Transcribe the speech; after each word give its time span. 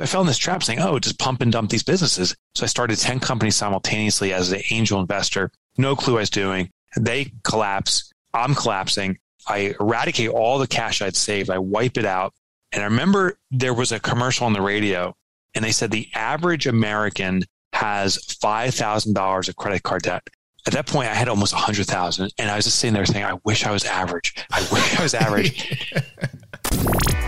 I 0.00 0.06
fell 0.06 0.20
in 0.20 0.26
this 0.26 0.38
trap 0.38 0.62
saying, 0.62 0.80
oh, 0.80 0.98
just 0.98 1.18
pump 1.18 1.42
and 1.42 1.50
dump 1.50 1.70
these 1.70 1.82
businesses. 1.82 2.36
So 2.54 2.64
I 2.64 2.66
started 2.66 2.98
10 2.98 3.20
companies 3.20 3.56
simultaneously 3.56 4.32
as 4.32 4.52
an 4.52 4.62
angel 4.70 5.00
investor. 5.00 5.50
No 5.76 5.96
clue 5.96 6.16
I 6.16 6.20
was 6.20 6.30
doing. 6.30 6.70
They 6.96 7.32
collapse. 7.42 8.12
I'm 8.32 8.54
collapsing. 8.54 9.18
I 9.46 9.74
eradicate 9.80 10.30
all 10.30 10.58
the 10.58 10.66
cash 10.66 11.02
I'd 11.02 11.16
saved. 11.16 11.50
I 11.50 11.58
wipe 11.58 11.98
it 11.98 12.04
out. 12.04 12.32
And 12.72 12.82
I 12.82 12.86
remember 12.86 13.38
there 13.50 13.74
was 13.74 13.92
a 13.92 13.98
commercial 13.98 14.46
on 14.46 14.52
the 14.52 14.60
radio 14.60 15.16
and 15.54 15.64
they 15.64 15.72
said 15.72 15.90
the 15.90 16.08
average 16.14 16.66
American 16.66 17.44
has 17.72 18.18
$5,000 18.18 19.48
of 19.48 19.56
credit 19.56 19.82
card 19.82 20.02
debt. 20.02 20.28
At 20.66 20.74
that 20.74 20.86
point, 20.86 21.08
I 21.08 21.14
had 21.14 21.28
almost 21.28 21.54
100,000. 21.54 22.32
And 22.38 22.50
I 22.50 22.56
was 22.56 22.66
just 22.66 22.78
sitting 22.78 22.94
there 22.94 23.06
saying, 23.06 23.24
I 23.24 23.38
wish 23.44 23.64
I 23.64 23.70
was 23.70 23.84
average. 23.84 24.34
I 24.52 24.60
wish 24.70 24.98
I 24.98 25.02
was 25.02 25.14
average. 25.14 25.94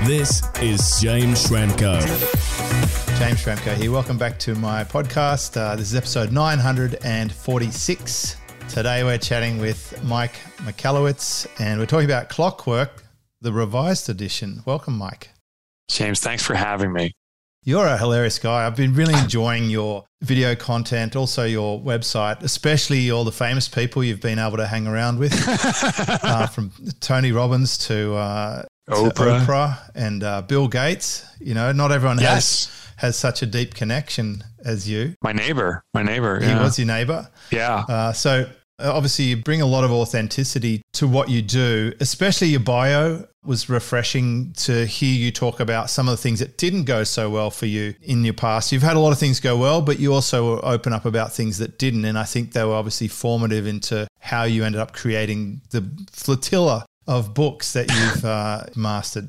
this 0.06 0.42
is 0.60 1.00
James 1.00 1.46
Schramko. 1.46 2.00
James 3.18 3.42
Schramko 3.42 3.74
here. 3.74 3.92
Welcome 3.92 4.18
back 4.18 4.38
to 4.40 4.54
my 4.54 4.84
podcast. 4.84 5.56
Uh, 5.56 5.76
this 5.76 5.88
is 5.88 5.94
episode 5.94 6.32
946. 6.32 8.36
Today 8.68 9.04
we're 9.04 9.18
chatting 9.18 9.58
with 9.58 10.02
Mike 10.04 10.34
Michalowicz 10.58 11.46
and 11.58 11.80
we're 11.80 11.86
talking 11.86 12.06
about 12.06 12.28
Clockwork, 12.28 13.04
the 13.40 13.52
revised 13.52 14.08
edition. 14.08 14.62
Welcome, 14.66 14.96
Mike. 14.96 15.30
James, 15.90 16.20
thanks 16.20 16.44
for 16.44 16.54
having 16.54 16.92
me. 16.92 17.12
You're 17.62 17.86
a 17.86 17.98
hilarious 17.98 18.38
guy. 18.38 18.66
I've 18.66 18.76
been 18.76 18.94
really 18.94 19.12
enjoying 19.18 19.68
your 19.68 20.06
video 20.22 20.54
content, 20.54 21.14
also 21.14 21.44
your 21.44 21.78
website, 21.78 22.42
especially 22.42 23.10
all 23.10 23.24
the 23.24 23.32
famous 23.32 23.68
people 23.68 24.02
you've 24.02 24.22
been 24.22 24.38
able 24.38 24.56
to 24.56 24.66
hang 24.66 24.86
around 24.86 25.18
with, 25.18 25.34
uh, 26.24 26.46
from 26.46 26.72
Tony 27.00 27.32
Robbins 27.32 27.76
to, 27.78 28.14
uh, 28.14 28.62
Oprah. 28.90 29.40
Oprah, 29.44 29.90
and 29.94 30.22
uh, 30.22 30.42
Bill 30.42 30.68
Gates. 30.68 31.26
You 31.40 31.54
know, 31.54 31.72
not 31.72 31.92
everyone 31.92 32.18
yes. 32.18 32.66
has 32.66 32.80
has 32.96 33.16
such 33.16 33.42
a 33.42 33.46
deep 33.46 33.74
connection 33.74 34.44
as 34.64 34.88
you. 34.88 35.14
My 35.22 35.32
neighbor, 35.32 35.82
my 35.94 36.02
neighbor. 36.02 36.38
He 36.38 36.46
yeah. 36.46 36.62
was 36.62 36.78
your 36.78 36.86
neighbor. 36.86 37.28
Yeah. 37.50 37.84
Uh, 37.88 38.12
so 38.12 38.46
uh, 38.78 38.92
obviously, 38.92 39.26
you 39.26 39.36
bring 39.36 39.62
a 39.62 39.66
lot 39.66 39.84
of 39.84 39.90
authenticity 39.90 40.82
to 40.94 41.06
what 41.06 41.28
you 41.28 41.42
do, 41.42 41.92
especially 42.00 42.48
your 42.48 42.60
bio 42.60 43.26
was 43.42 43.70
refreshing 43.70 44.52
to 44.52 44.84
hear 44.84 45.14
you 45.14 45.30
talk 45.30 45.60
about 45.60 45.88
some 45.88 46.06
of 46.06 46.12
the 46.12 46.22
things 46.22 46.40
that 46.40 46.58
didn't 46.58 46.84
go 46.84 47.04
so 47.04 47.30
well 47.30 47.50
for 47.50 47.64
you 47.64 47.94
in 48.02 48.22
your 48.22 48.34
past. 48.34 48.70
You've 48.70 48.82
had 48.82 48.96
a 48.96 49.00
lot 49.00 49.12
of 49.12 49.18
things 49.18 49.40
go 49.40 49.56
well, 49.56 49.80
but 49.80 49.98
you 49.98 50.12
also 50.12 50.60
open 50.60 50.92
up 50.92 51.06
about 51.06 51.32
things 51.32 51.56
that 51.56 51.78
didn't. 51.78 52.04
And 52.04 52.18
I 52.18 52.24
think 52.24 52.52
they 52.52 52.62
were 52.64 52.74
obviously 52.74 53.08
formative 53.08 53.66
into 53.66 54.06
how 54.18 54.44
you 54.44 54.64
ended 54.64 54.80
up 54.80 54.92
creating 54.92 55.62
the 55.70 55.88
flotilla 56.12 56.84
of 57.10 57.34
books 57.34 57.74
that 57.74 57.90
you've 57.90 58.24
uh, 58.24 58.64
mastered. 58.76 59.28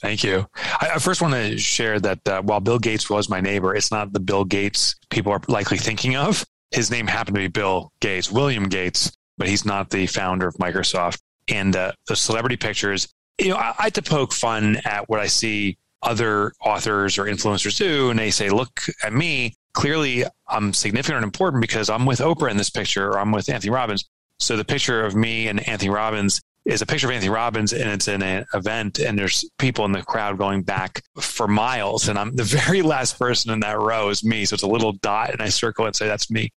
Thank 0.00 0.24
you. 0.24 0.46
I, 0.80 0.98
first 0.98 1.22
want 1.22 1.34
to 1.34 1.56
share 1.56 2.00
that 2.00 2.28
uh, 2.28 2.42
while 2.42 2.58
Bill 2.58 2.80
Gates 2.80 3.08
was 3.08 3.28
my 3.28 3.40
neighbor, 3.40 3.74
it's 3.74 3.92
not 3.92 4.12
the 4.12 4.18
Bill 4.20 4.44
Gates 4.44 4.96
people 5.10 5.30
are 5.30 5.40
likely 5.46 5.78
thinking 5.78 6.16
of 6.16 6.44
his 6.72 6.90
name 6.90 7.06
happened 7.06 7.36
to 7.36 7.40
be 7.40 7.48
Bill 7.48 7.92
Gates, 8.00 8.30
William 8.30 8.64
Gates, 8.64 9.12
but 9.38 9.46
he's 9.46 9.64
not 9.64 9.90
the 9.90 10.06
founder 10.06 10.48
of 10.48 10.54
Microsoft. 10.54 11.20
And 11.48 11.76
uh, 11.76 11.92
the 12.08 12.16
celebrity 12.16 12.56
pictures, 12.56 13.08
you 13.38 13.50
know, 13.50 13.56
I, 13.56 13.74
I 13.78 13.84
like 13.84 13.94
to 13.94 14.02
poke 14.02 14.32
fun 14.32 14.78
at 14.84 15.08
what 15.08 15.20
I 15.20 15.26
see 15.26 15.78
other 16.02 16.52
authors 16.60 17.18
or 17.18 17.24
influencers 17.26 17.76
do. 17.76 18.10
And 18.10 18.18
they 18.18 18.30
say, 18.30 18.50
look 18.50 18.80
at 19.04 19.12
me. 19.12 19.54
Clearly, 19.74 20.24
I'm 20.48 20.72
significant 20.74 21.18
and 21.18 21.24
important 21.24 21.60
because 21.60 21.88
I'm 21.88 22.04
with 22.04 22.18
Oprah 22.18 22.50
in 22.50 22.56
this 22.56 22.70
picture 22.70 23.08
or 23.08 23.18
I'm 23.18 23.32
with 23.32 23.48
Anthony 23.48 23.70
Robbins. 23.70 24.08
So 24.38 24.56
the 24.56 24.64
picture 24.64 25.04
of 25.04 25.14
me 25.14 25.48
and 25.48 25.66
Anthony 25.68 25.90
Robbins 25.90 26.40
is 26.64 26.80
a 26.82 26.86
picture 26.86 27.08
of 27.08 27.12
Anthony 27.12 27.30
Robbins 27.30 27.72
and 27.72 27.90
it's 27.90 28.08
in 28.08 28.22
an 28.22 28.44
event 28.54 28.98
and 28.98 29.18
there's 29.18 29.44
people 29.58 29.84
in 29.84 29.92
the 29.92 30.02
crowd 30.02 30.38
going 30.38 30.62
back 30.62 31.02
for 31.20 31.48
miles. 31.48 32.08
And 32.08 32.18
I'm 32.18 32.34
the 32.36 32.44
very 32.66 32.82
last 32.82 33.18
person 33.18 33.50
in 33.52 33.60
that 33.60 33.78
row 33.78 34.08
is 34.08 34.24
me. 34.24 34.44
So 34.44 34.54
it's 34.54 34.62
a 34.62 34.68
little 34.68 34.92
dot 34.92 35.30
and 35.30 35.42
I 35.42 35.48
circle 35.48 35.84
it 35.84 35.88
and 35.88 35.96
say, 35.96 36.06
that's 36.06 36.30
me. 36.30 36.50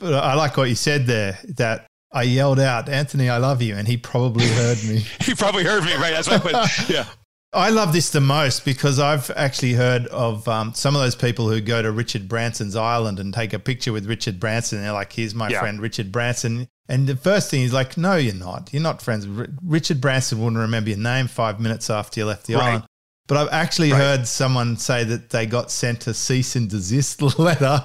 But 0.00 0.14
I 0.14 0.34
like 0.34 0.56
what 0.56 0.68
you 0.68 0.74
said 0.74 1.06
there 1.06 1.38
that 1.56 1.86
I 2.12 2.24
yelled 2.24 2.60
out, 2.60 2.88
Anthony, 2.88 3.30
I 3.30 3.38
love 3.38 3.62
you. 3.62 3.76
And 3.76 3.86
he 3.86 3.96
probably 3.96 4.46
heard 4.46 4.82
me. 4.84 5.06
he 5.20 5.34
probably 5.34 5.64
heard 5.64 5.84
me, 5.84 5.94
right? 5.94 6.10
That's 6.10 6.28
what 6.28 6.44
I 6.44 6.64
put. 6.64 6.88
Yeah. 6.90 7.06
I 7.54 7.68
love 7.68 7.92
this 7.92 8.08
the 8.08 8.20
most 8.20 8.64
because 8.64 8.98
I've 8.98 9.30
actually 9.36 9.74
heard 9.74 10.06
of 10.06 10.48
um, 10.48 10.72
some 10.72 10.96
of 10.96 11.02
those 11.02 11.14
people 11.14 11.50
who 11.50 11.60
go 11.60 11.82
to 11.82 11.92
Richard 11.92 12.26
Branson's 12.26 12.76
island 12.76 13.20
and 13.20 13.34
take 13.34 13.52
a 13.52 13.58
picture 13.58 13.92
with 13.92 14.06
Richard 14.06 14.40
Branson. 14.40 14.78
And 14.78 14.86
they're 14.86 14.94
like, 14.94 15.12
here's 15.12 15.34
my 15.34 15.48
yeah. 15.48 15.60
friend 15.60 15.80
Richard 15.80 16.10
Branson. 16.10 16.66
And 16.88 17.06
the 17.06 17.16
first 17.16 17.50
thing 17.50 17.62
is 17.62 17.72
like, 17.72 17.98
no, 17.98 18.16
you're 18.16 18.34
not. 18.34 18.70
You're 18.72 18.82
not 18.82 19.02
friends. 19.02 19.26
Richard 19.62 20.00
Branson 20.00 20.38
wouldn't 20.38 20.60
remember 20.60 20.90
your 20.90 20.98
name 20.98 21.26
five 21.26 21.60
minutes 21.60 21.90
after 21.90 22.20
you 22.20 22.26
left 22.26 22.46
the 22.46 22.54
right. 22.54 22.62
island. 22.62 22.84
But 23.28 23.36
I've 23.36 23.52
actually 23.52 23.92
right. 23.92 23.98
heard 23.98 24.26
someone 24.26 24.76
say 24.78 25.04
that 25.04 25.30
they 25.30 25.44
got 25.44 25.70
sent 25.70 26.06
a 26.06 26.14
cease 26.14 26.56
and 26.56 26.68
desist 26.70 27.20
letter 27.38 27.82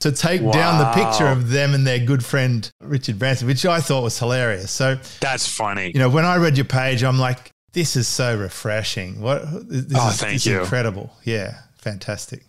to 0.00 0.12
take 0.12 0.40
wow. 0.40 0.52
down 0.52 0.78
the 0.78 0.92
picture 0.92 1.26
of 1.26 1.50
them 1.50 1.74
and 1.74 1.86
their 1.86 1.98
good 1.98 2.24
friend 2.24 2.70
Richard 2.80 3.18
Branson, 3.18 3.46
which 3.46 3.66
I 3.66 3.80
thought 3.80 4.02
was 4.02 4.18
hilarious. 4.18 4.70
So 4.70 4.98
that's 5.20 5.46
funny. 5.46 5.92
You 5.92 6.00
know, 6.00 6.08
when 6.08 6.24
I 6.24 6.36
read 6.38 6.56
your 6.56 6.64
page, 6.64 7.04
I'm 7.04 7.18
like, 7.18 7.52
this 7.72 7.96
is 7.96 8.08
so 8.08 8.36
refreshing. 8.36 9.20
What? 9.20 9.42
This 9.68 9.86
oh, 9.94 10.08
is, 10.10 10.20
thank 10.20 10.46
you. 10.46 10.60
incredible. 10.60 11.14
Yeah, 11.24 11.58
fantastic. 11.78 12.44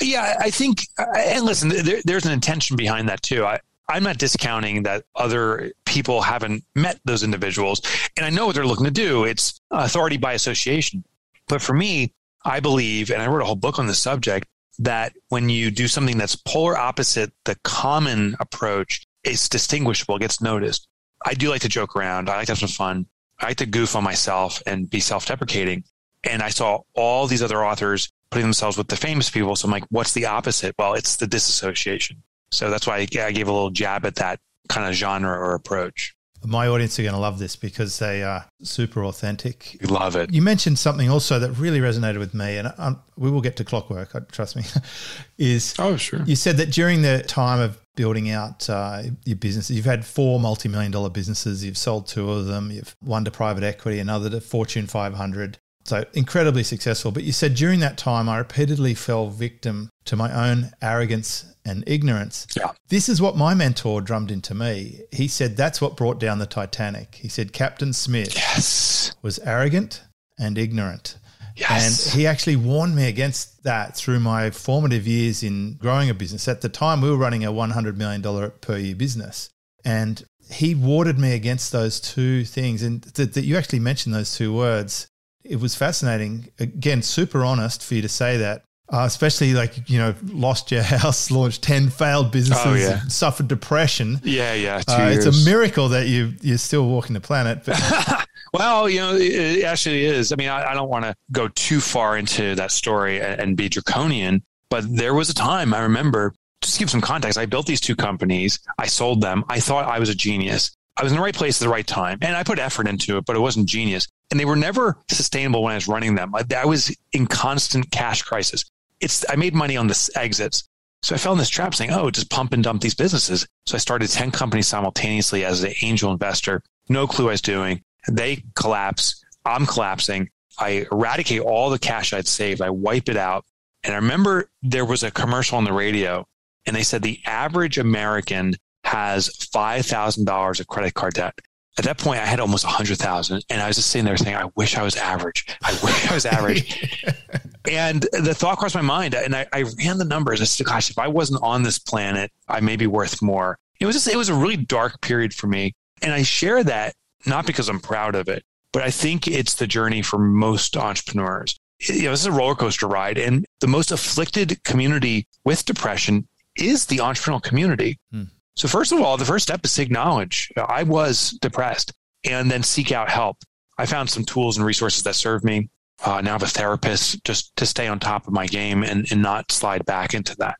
Yeah, 0.00 0.36
I 0.40 0.50
think, 0.50 0.86
uh, 0.98 1.04
and 1.16 1.44
listen, 1.44 1.68
there, 1.68 2.00
there's 2.04 2.24
an 2.24 2.32
intention 2.32 2.76
behind 2.76 3.08
that 3.08 3.22
too. 3.22 3.44
I, 3.44 3.60
I'm 3.88 4.02
not 4.02 4.18
discounting 4.18 4.84
that 4.84 5.04
other 5.14 5.72
people 5.84 6.22
haven't 6.22 6.64
met 6.74 6.98
those 7.04 7.22
individuals, 7.22 7.82
and 8.16 8.24
I 8.24 8.30
know 8.30 8.46
what 8.46 8.54
they're 8.54 8.66
looking 8.66 8.86
to 8.86 8.90
do. 8.90 9.24
It's 9.24 9.60
authority 9.70 10.16
by 10.16 10.32
association. 10.32 11.04
But 11.48 11.60
for 11.60 11.74
me, 11.74 12.14
I 12.44 12.60
believe, 12.60 13.10
and 13.10 13.20
I 13.20 13.26
wrote 13.26 13.42
a 13.42 13.44
whole 13.44 13.56
book 13.56 13.78
on 13.78 13.86
the 13.86 13.94
subject, 13.94 14.48
that 14.78 15.12
when 15.28 15.48
you 15.48 15.70
do 15.70 15.86
something 15.86 16.16
that's 16.16 16.34
polar 16.34 16.76
opposite 16.76 17.32
the 17.44 17.56
common 17.62 18.36
approach, 18.40 19.06
it's 19.22 19.48
distinguishable, 19.48 20.18
gets 20.18 20.40
noticed. 20.40 20.88
I 21.24 21.34
do 21.34 21.50
like 21.50 21.60
to 21.60 21.68
joke 21.68 21.94
around. 21.94 22.28
I 22.28 22.36
like 22.36 22.46
to 22.46 22.52
have 22.52 22.58
some 22.58 22.68
fun. 22.68 23.06
I 23.42 23.48
like 23.48 23.56
to 23.58 23.66
goof 23.66 23.96
on 23.96 24.04
myself 24.04 24.62
and 24.66 24.88
be 24.88 25.00
self 25.00 25.26
deprecating. 25.26 25.84
And 26.24 26.42
I 26.42 26.50
saw 26.50 26.80
all 26.94 27.26
these 27.26 27.42
other 27.42 27.64
authors 27.64 28.10
putting 28.30 28.46
themselves 28.46 28.78
with 28.78 28.88
the 28.88 28.96
famous 28.96 29.28
people. 29.28 29.56
So 29.56 29.66
I'm 29.66 29.72
like, 29.72 29.84
what's 29.90 30.12
the 30.12 30.26
opposite? 30.26 30.74
Well, 30.78 30.94
it's 30.94 31.16
the 31.16 31.26
disassociation. 31.26 32.22
So 32.52 32.70
that's 32.70 32.86
why 32.86 32.98
I 32.98 33.06
gave 33.06 33.48
a 33.48 33.52
little 33.52 33.70
jab 33.70 34.06
at 34.06 34.14
that 34.16 34.38
kind 34.68 34.88
of 34.88 34.94
genre 34.94 35.32
or 35.32 35.54
approach 35.54 36.14
my 36.44 36.66
audience 36.66 36.98
are 36.98 37.02
going 37.02 37.14
to 37.14 37.20
love 37.20 37.38
this 37.38 37.56
because 37.56 37.98
they 37.98 38.22
are 38.22 38.44
super 38.62 39.04
authentic. 39.04 39.80
You 39.80 39.88
love 39.88 40.16
it. 40.16 40.32
You 40.32 40.42
mentioned 40.42 40.78
something 40.78 41.08
also 41.08 41.38
that 41.38 41.52
really 41.52 41.80
resonated 41.80 42.18
with 42.18 42.34
me, 42.34 42.56
and 42.56 42.72
um, 42.78 43.00
we 43.16 43.30
will 43.30 43.40
get 43.40 43.56
to 43.56 43.64
clockwork. 43.64 44.30
Trust 44.32 44.56
me. 44.56 44.64
is 45.38 45.74
oh 45.78 45.96
sure. 45.96 46.22
You 46.22 46.36
said 46.36 46.56
that 46.58 46.70
during 46.70 47.02
the 47.02 47.22
time 47.22 47.60
of 47.60 47.78
building 47.94 48.30
out 48.30 48.68
uh, 48.70 49.02
your 49.24 49.36
business, 49.36 49.70
you've 49.70 49.84
had 49.84 50.04
four 50.04 50.40
multi-million 50.40 50.92
dollar 50.92 51.10
businesses. 51.10 51.64
You've 51.64 51.78
sold 51.78 52.06
two 52.06 52.30
of 52.30 52.46
them. 52.46 52.70
You've 52.70 52.96
one 53.00 53.24
to 53.24 53.30
private 53.30 53.62
equity, 53.62 53.98
another 53.98 54.30
to 54.30 54.40
Fortune 54.40 54.86
500. 54.86 55.58
So 55.84 56.04
incredibly 56.14 56.62
successful. 56.62 57.10
But 57.10 57.24
you 57.24 57.32
said 57.32 57.54
during 57.54 57.80
that 57.80 57.98
time, 57.98 58.28
I 58.28 58.38
repeatedly 58.38 58.94
fell 58.94 59.28
victim 59.28 59.90
to 60.04 60.16
my 60.16 60.50
own 60.50 60.72
arrogance 60.80 61.44
and 61.64 61.84
ignorance. 61.86 62.46
Yeah. 62.56 62.72
This 62.88 63.08
is 63.08 63.20
what 63.20 63.36
my 63.36 63.54
mentor 63.54 64.00
drummed 64.00 64.30
into 64.30 64.54
me. 64.54 65.00
He 65.12 65.28
said 65.28 65.56
that's 65.56 65.80
what 65.80 65.96
brought 65.96 66.18
down 66.18 66.38
the 66.38 66.46
Titanic. 66.46 67.14
He 67.14 67.28
said 67.28 67.52
Captain 67.52 67.92
Smith 67.92 68.34
yes. 68.34 69.14
was 69.22 69.38
arrogant 69.40 70.02
and 70.38 70.58
ignorant. 70.58 71.18
Yes. 71.56 72.06
And 72.06 72.14
he 72.14 72.26
actually 72.26 72.56
warned 72.56 72.96
me 72.96 73.08
against 73.08 73.62
that 73.64 73.96
through 73.96 74.20
my 74.20 74.50
formative 74.50 75.06
years 75.06 75.42
in 75.42 75.74
growing 75.74 76.08
a 76.08 76.14
business. 76.14 76.48
At 76.48 76.62
the 76.62 76.68
time, 76.68 77.00
we 77.00 77.10
were 77.10 77.16
running 77.16 77.44
a 77.44 77.52
$100 77.52 77.96
million 77.96 78.50
per 78.60 78.76
year 78.78 78.94
business. 78.94 79.50
And 79.84 80.24
he 80.50 80.74
warded 80.74 81.18
me 81.18 81.34
against 81.34 81.72
those 81.72 82.00
two 82.00 82.44
things. 82.44 82.82
And 82.82 83.02
that, 83.02 83.34
that 83.34 83.44
you 83.44 83.56
actually 83.56 83.80
mentioned 83.80 84.14
those 84.14 84.34
two 84.34 84.54
words. 84.54 85.06
It 85.44 85.60
was 85.60 85.74
fascinating. 85.74 86.48
Again, 86.58 87.02
super 87.02 87.44
honest 87.44 87.84
for 87.84 87.94
you 87.94 88.02
to 88.02 88.08
say 88.08 88.38
that 88.38 88.64
uh, 88.92 89.04
especially 89.06 89.54
like 89.54 89.88
you 89.88 89.98
know 89.98 90.14
lost 90.26 90.70
your 90.70 90.82
house 90.82 91.30
launched 91.30 91.62
10 91.62 91.88
failed 91.88 92.30
businesses 92.30 92.66
oh, 92.66 92.74
yeah. 92.74 93.00
suffered 93.08 93.48
depression 93.48 94.20
yeah 94.22 94.52
yeah 94.52 94.82
uh, 94.86 95.10
it's 95.10 95.26
a 95.26 95.44
miracle 95.44 95.88
that 95.88 96.06
you 96.06 96.34
you're 96.42 96.58
still 96.58 96.86
walking 96.86 97.14
the 97.14 97.20
planet 97.20 97.64
but 97.64 98.26
well 98.52 98.88
you 98.88 99.00
know 99.00 99.16
it 99.16 99.64
actually 99.64 100.04
is 100.04 100.30
i 100.32 100.36
mean 100.36 100.48
i, 100.48 100.70
I 100.70 100.74
don't 100.74 100.90
want 100.90 101.04
to 101.04 101.16
go 101.32 101.48
too 101.48 101.80
far 101.80 102.16
into 102.16 102.54
that 102.56 102.70
story 102.70 103.20
and, 103.20 103.40
and 103.40 103.56
be 103.56 103.68
draconian 103.68 104.42
but 104.68 104.84
there 104.94 105.14
was 105.14 105.30
a 105.30 105.34
time 105.34 105.72
i 105.72 105.80
remember 105.80 106.34
just 106.60 106.74
to 106.74 106.78
give 106.78 106.90
some 106.90 107.00
context 107.00 107.38
i 107.38 107.46
built 107.46 107.66
these 107.66 107.80
two 107.80 107.96
companies 107.96 108.60
i 108.78 108.86
sold 108.86 109.22
them 109.22 109.44
i 109.48 109.58
thought 109.58 109.86
i 109.86 109.98
was 109.98 110.10
a 110.10 110.14
genius 110.14 110.76
I 110.94 111.04
was 111.04 111.10
in 111.10 111.16
the 111.16 111.22
right 111.22 111.34
place 111.34 111.60
at 111.60 111.64
the 111.64 111.70
right 111.70 111.86
time 111.86 112.18
and 112.20 112.36
I 112.36 112.42
put 112.42 112.58
effort 112.58 112.86
into 112.86 113.16
it, 113.16 113.24
but 113.24 113.34
it 113.34 113.38
wasn't 113.38 113.66
genius. 113.66 114.06
And 114.30 114.38
they 114.38 114.44
were 114.44 114.56
never 114.56 114.98
sustainable 115.08 115.62
when 115.62 115.72
I 115.72 115.76
was 115.76 115.88
running 115.88 116.16
them. 116.16 116.34
I, 116.34 116.44
I 116.54 116.66
was 116.66 116.94
in 117.14 117.26
constant 117.26 117.90
cash 117.90 118.20
crisis 118.20 118.66
it's 119.02 119.24
I 119.28 119.36
made 119.36 119.54
money 119.54 119.76
on 119.76 119.86
the 119.86 120.10
exits. 120.14 120.68
So 121.02 121.14
I 121.16 121.18
fell 121.18 121.32
in 121.32 121.38
this 121.38 121.48
trap 121.48 121.74
saying, 121.74 121.90
oh, 121.90 122.10
just 122.10 122.30
pump 122.30 122.52
and 122.52 122.62
dump 122.62 122.80
these 122.80 122.94
businesses. 122.94 123.46
So 123.66 123.74
I 123.74 123.78
started 123.78 124.08
10 124.08 124.30
companies 124.30 124.68
simultaneously 124.68 125.44
as 125.44 125.64
an 125.64 125.72
angel 125.82 126.12
investor. 126.12 126.62
No 126.88 127.08
clue 127.08 127.28
I 127.28 127.32
was 127.32 127.42
doing. 127.42 127.82
They 128.08 128.44
collapse. 128.54 129.24
I'm 129.44 129.66
collapsing. 129.66 130.28
I 130.58 130.86
eradicate 130.92 131.40
all 131.40 131.70
the 131.70 131.78
cash 131.78 132.12
I'd 132.12 132.28
saved. 132.28 132.62
I 132.62 132.70
wipe 132.70 133.08
it 133.08 133.16
out. 133.16 133.44
And 133.82 133.92
I 133.92 133.96
remember 133.96 134.48
there 134.62 134.84
was 134.84 135.02
a 135.02 135.10
commercial 135.10 135.58
on 135.58 135.64
the 135.64 135.72
radio 135.72 136.24
and 136.66 136.76
they 136.76 136.84
said 136.84 137.02
the 137.02 137.20
average 137.26 137.78
American 137.78 138.54
has 138.84 139.28
$5,000 139.28 140.60
of 140.60 140.66
credit 140.68 140.94
card 140.94 141.14
debt. 141.14 141.34
At 141.78 141.84
that 141.84 141.98
point, 141.98 142.20
I 142.20 142.26
had 142.26 142.38
almost 142.38 142.64
100,000 142.64 143.44
and 143.48 143.62
I 143.62 143.66
was 143.66 143.76
just 143.76 143.90
sitting 143.90 144.04
there 144.04 144.16
saying, 144.16 144.36
I 144.36 144.50
wish 144.56 144.76
I 144.76 144.82
was 144.82 144.96
average. 144.96 145.46
I 145.62 145.72
wish 145.82 146.10
I 146.10 146.14
was 146.14 146.26
average. 146.26 147.04
and 147.70 148.02
the 148.12 148.34
thought 148.34 148.58
crossed 148.58 148.74
my 148.74 148.82
mind 148.82 149.14
and 149.14 149.34
I, 149.34 149.46
I, 149.52 149.62
ran 149.62 149.98
the 149.98 150.04
numbers. 150.04 150.42
I 150.42 150.44
said, 150.44 150.66
gosh, 150.66 150.90
if 150.90 150.98
I 150.98 151.08
wasn't 151.08 151.42
on 151.42 151.62
this 151.62 151.78
planet, 151.78 152.30
I 152.46 152.60
may 152.60 152.76
be 152.76 152.86
worth 152.86 153.22
more. 153.22 153.58
It 153.80 153.86
was 153.86 153.96
just, 153.96 154.08
it 154.08 154.16
was 154.16 154.28
a 154.28 154.34
really 154.34 154.56
dark 154.56 155.00
period 155.00 155.32
for 155.32 155.46
me. 155.46 155.72
And 156.02 156.12
I 156.12 156.22
share 156.22 156.62
that 156.64 156.94
not 157.26 157.46
because 157.46 157.68
I'm 157.68 157.80
proud 157.80 158.14
of 158.14 158.28
it, 158.28 158.44
but 158.72 158.82
I 158.82 158.90
think 158.90 159.26
it's 159.26 159.54
the 159.54 159.66
journey 159.66 160.02
for 160.02 160.18
most 160.18 160.76
entrepreneurs. 160.76 161.58
You 161.80 162.04
know, 162.04 162.10
this 162.10 162.20
is 162.20 162.26
a 162.26 162.32
roller 162.32 162.54
coaster 162.54 162.86
ride 162.86 163.18
and 163.18 163.46
the 163.60 163.66
most 163.66 163.90
afflicted 163.90 164.62
community 164.64 165.26
with 165.44 165.64
depression 165.64 166.28
is 166.56 166.86
the 166.86 166.98
entrepreneurial 166.98 167.42
community. 167.42 167.98
Hmm. 168.10 168.24
So, 168.56 168.68
first 168.68 168.92
of 168.92 169.00
all, 169.00 169.16
the 169.16 169.24
first 169.24 169.44
step 169.44 169.64
is 169.64 169.74
to 169.74 169.82
acknowledge 169.82 170.50
I 170.56 170.82
was 170.82 171.30
depressed 171.40 171.92
and 172.24 172.50
then 172.50 172.62
seek 172.62 172.92
out 172.92 173.10
help. 173.10 173.38
I 173.78 173.86
found 173.86 174.10
some 174.10 174.24
tools 174.24 174.56
and 174.56 174.66
resources 174.66 175.02
that 175.04 175.14
serve 175.14 175.42
me. 175.44 175.70
Uh, 176.04 176.20
now 176.20 176.30
I 176.30 176.32
have 176.32 176.42
a 176.42 176.46
therapist 176.46 177.24
just 177.24 177.54
to 177.56 177.66
stay 177.66 177.88
on 177.88 177.98
top 177.98 178.26
of 178.26 178.32
my 178.32 178.46
game 178.46 178.82
and, 178.82 179.10
and 179.10 179.22
not 179.22 179.50
slide 179.52 179.84
back 179.86 180.14
into 180.14 180.36
that. 180.36 180.56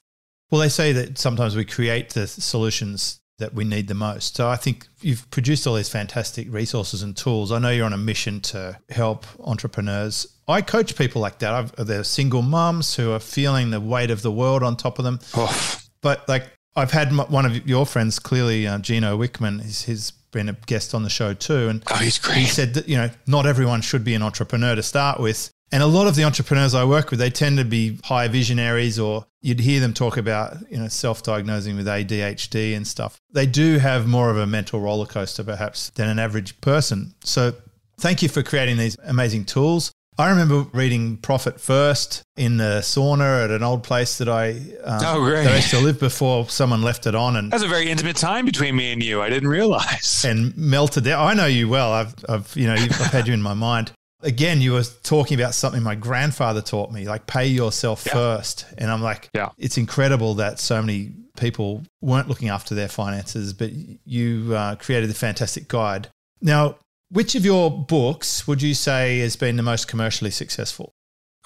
Well, 0.51 0.61
they 0.61 0.69
say 0.69 0.93
that 0.93 1.19
sometimes 1.19 1.57
we 1.57 1.65
create 1.65 2.11
the 2.11 2.27
solutions 2.27 3.21
that 3.39 3.55
we 3.55 3.65
need 3.65 3.89
the 3.89 3.95
most. 3.95 4.37
So 4.37 4.49
I 4.49 4.57
think 4.57 4.87
you've 5.01 5.29
produced 5.31 5.67
all 5.67 5.75
these 5.75 5.89
fantastic 5.89 6.53
resources 6.53 7.03
and 7.03 7.17
tools. 7.17 7.51
I 7.51 7.59
know 7.59 7.71
you're 7.71 7.87
on 7.87 7.93
a 7.93 7.99
mission 7.99 8.41
to 8.41 8.79
help 8.91 9.27
entrepreneurs. 9.41 10.27
I 10.47 10.63
coach 10.63 10.97
people 10.97 11.21
like 11.21 11.41
that. 11.41 11.53
I've, 11.53 11.87
they're 11.87 12.05
single 12.05 12.43
moms 12.43 12.95
who 12.95 13.11
are 13.13 13.19
feeling 13.19 13.71
the 13.71 13.81
weight 13.81 14.11
of 14.11 14.23
the 14.23 14.31
world 14.31 14.63
on 14.63 14.77
top 14.77 14.99
of 14.99 15.05
them. 15.05 15.19
Oh. 15.35 15.79
But 16.03 16.29
like 16.29 16.45
I've 16.75 16.91
had 16.91 17.13
one 17.13 17.45
of 17.45 17.67
your 17.69 17.85
friends, 17.85 18.19
clearly 18.19 18.67
uh, 18.67 18.79
Gino 18.79 19.19
Wickman, 19.19 19.63
he's, 19.63 19.83
he's 19.83 20.13
been 20.33 20.49
a 20.49 20.55
guest 20.67 20.95
on 20.95 21.03
the 21.03 21.11
show 21.11 21.35
too, 21.35 21.69
and 21.69 21.83
oh, 21.91 21.97
he's 21.97 22.19
great. 22.19 22.39
He 22.39 22.47
said 22.47 22.75
that 22.75 22.89
you 22.89 22.97
know 22.97 23.11
not 23.27 23.47
everyone 23.47 23.83
should 23.83 24.03
be 24.03 24.15
an 24.15 24.23
entrepreneur 24.23 24.75
to 24.75 24.83
start 24.83 25.21
with, 25.21 25.51
and 25.71 25.83
a 25.83 25.87
lot 25.87 26.07
of 26.07 26.17
the 26.17 26.25
entrepreneurs 26.25 26.75
I 26.75 26.85
work 26.85 27.11
with, 27.11 27.21
they 27.21 27.31
tend 27.31 27.59
to 27.59 27.65
be 27.65 27.99
high 28.05 28.29
visionaries, 28.29 28.99
or 28.99 29.27
you'd 29.41 29.61
hear 29.61 29.81
them 29.81 29.95
talk 29.95 30.17
about 30.17 30.57
you 30.71 30.79
know 30.79 30.89
self-diagnosing 30.89 31.77
with 31.77 31.87
ADHD 31.87 32.75
and 32.75 32.87
stuff. 32.87 33.19
They 33.33 33.47
do 33.47 33.79
have 33.79 34.09
more 34.09 34.31
of 34.31 34.39
a 34.39 34.47
mental 34.47 34.81
roller 34.81 35.07
coaster, 35.07 35.45
perhaps, 35.45 35.91
than 35.91 36.09
an 36.09 36.19
average 36.19 36.61
person. 36.61 37.15
So, 37.23 37.55
thank 37.99 38.23
you 38.23 38.29
for 38.29 38.43
creating 38.43 38.79
these 38.79 38.97
amazing 39.05 39.45
tools. 39.45 39.93
I 40.19 40.29
remember 40.29 40.67
reading 40.73 41.17
Profit 41.17 41.59
First 41.59 42.23
in 42.37 42.59
the 42.59 42.81
sauna 42.83 43.45
at 43.45 43.51
an 43.51 43.63
old 43.63 43.83
place 43.83 44.19
that 44.19 44.29
I 44.29 44.51
um, 44.85 45.01
oh, 45.05 45.25
great. 45.25 45.45
that 45.45 45.53
I 45.53 45.57
used 45.57 45.71
to 45.71 45.81
live 45.81 45.99
before 45.99 46.49
someone 46.51 46.83
left 46.83 47.07
it 47.07 47.15
on, 47.15 47.37
and 47.37 47.51
that's 47.51 47.63
a 47.63 47.69
very 47.69 47.91
intimate 47.91 48.17
time 48.17 48.45
between 48.45 48.77
me 48.77 48.93
and 48.93 49.03
you. 49.03 49.23
I 49.23 49.31
didn't 49.31 49.49
realize 49.49 50.25
and 50.27 50.55
melted 50.57 51.05
down. 51.05 51.27
I 51.27 51.33
know 51.33 51.47
you 51.47 51.69
well. 51.69 51.93
I've, 51.93 52.15
I've 52.29 52.55
you 52.55 52.67
know, 52.67 52.75
I've 52.75 53.13
had 53.13 53.27
you 53.27 53.33
in 53.33 53.41
my 53.41 53.55
mind. 53.55 53.93
Again, 54.21 54.61
you 54.61 54.73
were 54.73 54.85
talking 55.03 55.41
about 55.41 55.55
something 55.55 55.83
my 55.83 55.95
grandfather 55.95 56.61
taught 56.61 56.93
me, 56.93 57.07
like 57.07 57.27
pay 57.27 57.47
yourself 57.47 58.05
yeah. 58.07 58.13
first, 58.13 58.67
and 58.77 58.91
I'm 58.91 59.03
like, 59.03 59.31
yeah, 59.35 59.49
it's 59.57 59.79
incredible 59.79 60.35
that 60.35 60.61
so 60.61 60.81
many 60.83 61.15
people 61.39 61.85
weren't 62.03 62.29
looking 62.29 62.51
after 62.51 62.75
their 62.75 62.89
finances, 62.89 63.55
but 63.55 63.71
you 64.05 64.55
uh, 64.55 64.77
created 64.77 65.09
a 65.09 65.15
fantastic 65.15 65.69
guide. 65.69 66.09
Now, 66.43 66.77
which 67.13 67.35
of 67.35 67.45
your 67.45 67.71
books 67.71 68.47
would 68.49 68.63
you 68.63 68.75
say 68.75 69.19
has 69.19 69.37
been 69.37 69.57
the 69.57 69.63
most 69.63 69.87
commercially 69.87 70.31
successful? 70.31 70.95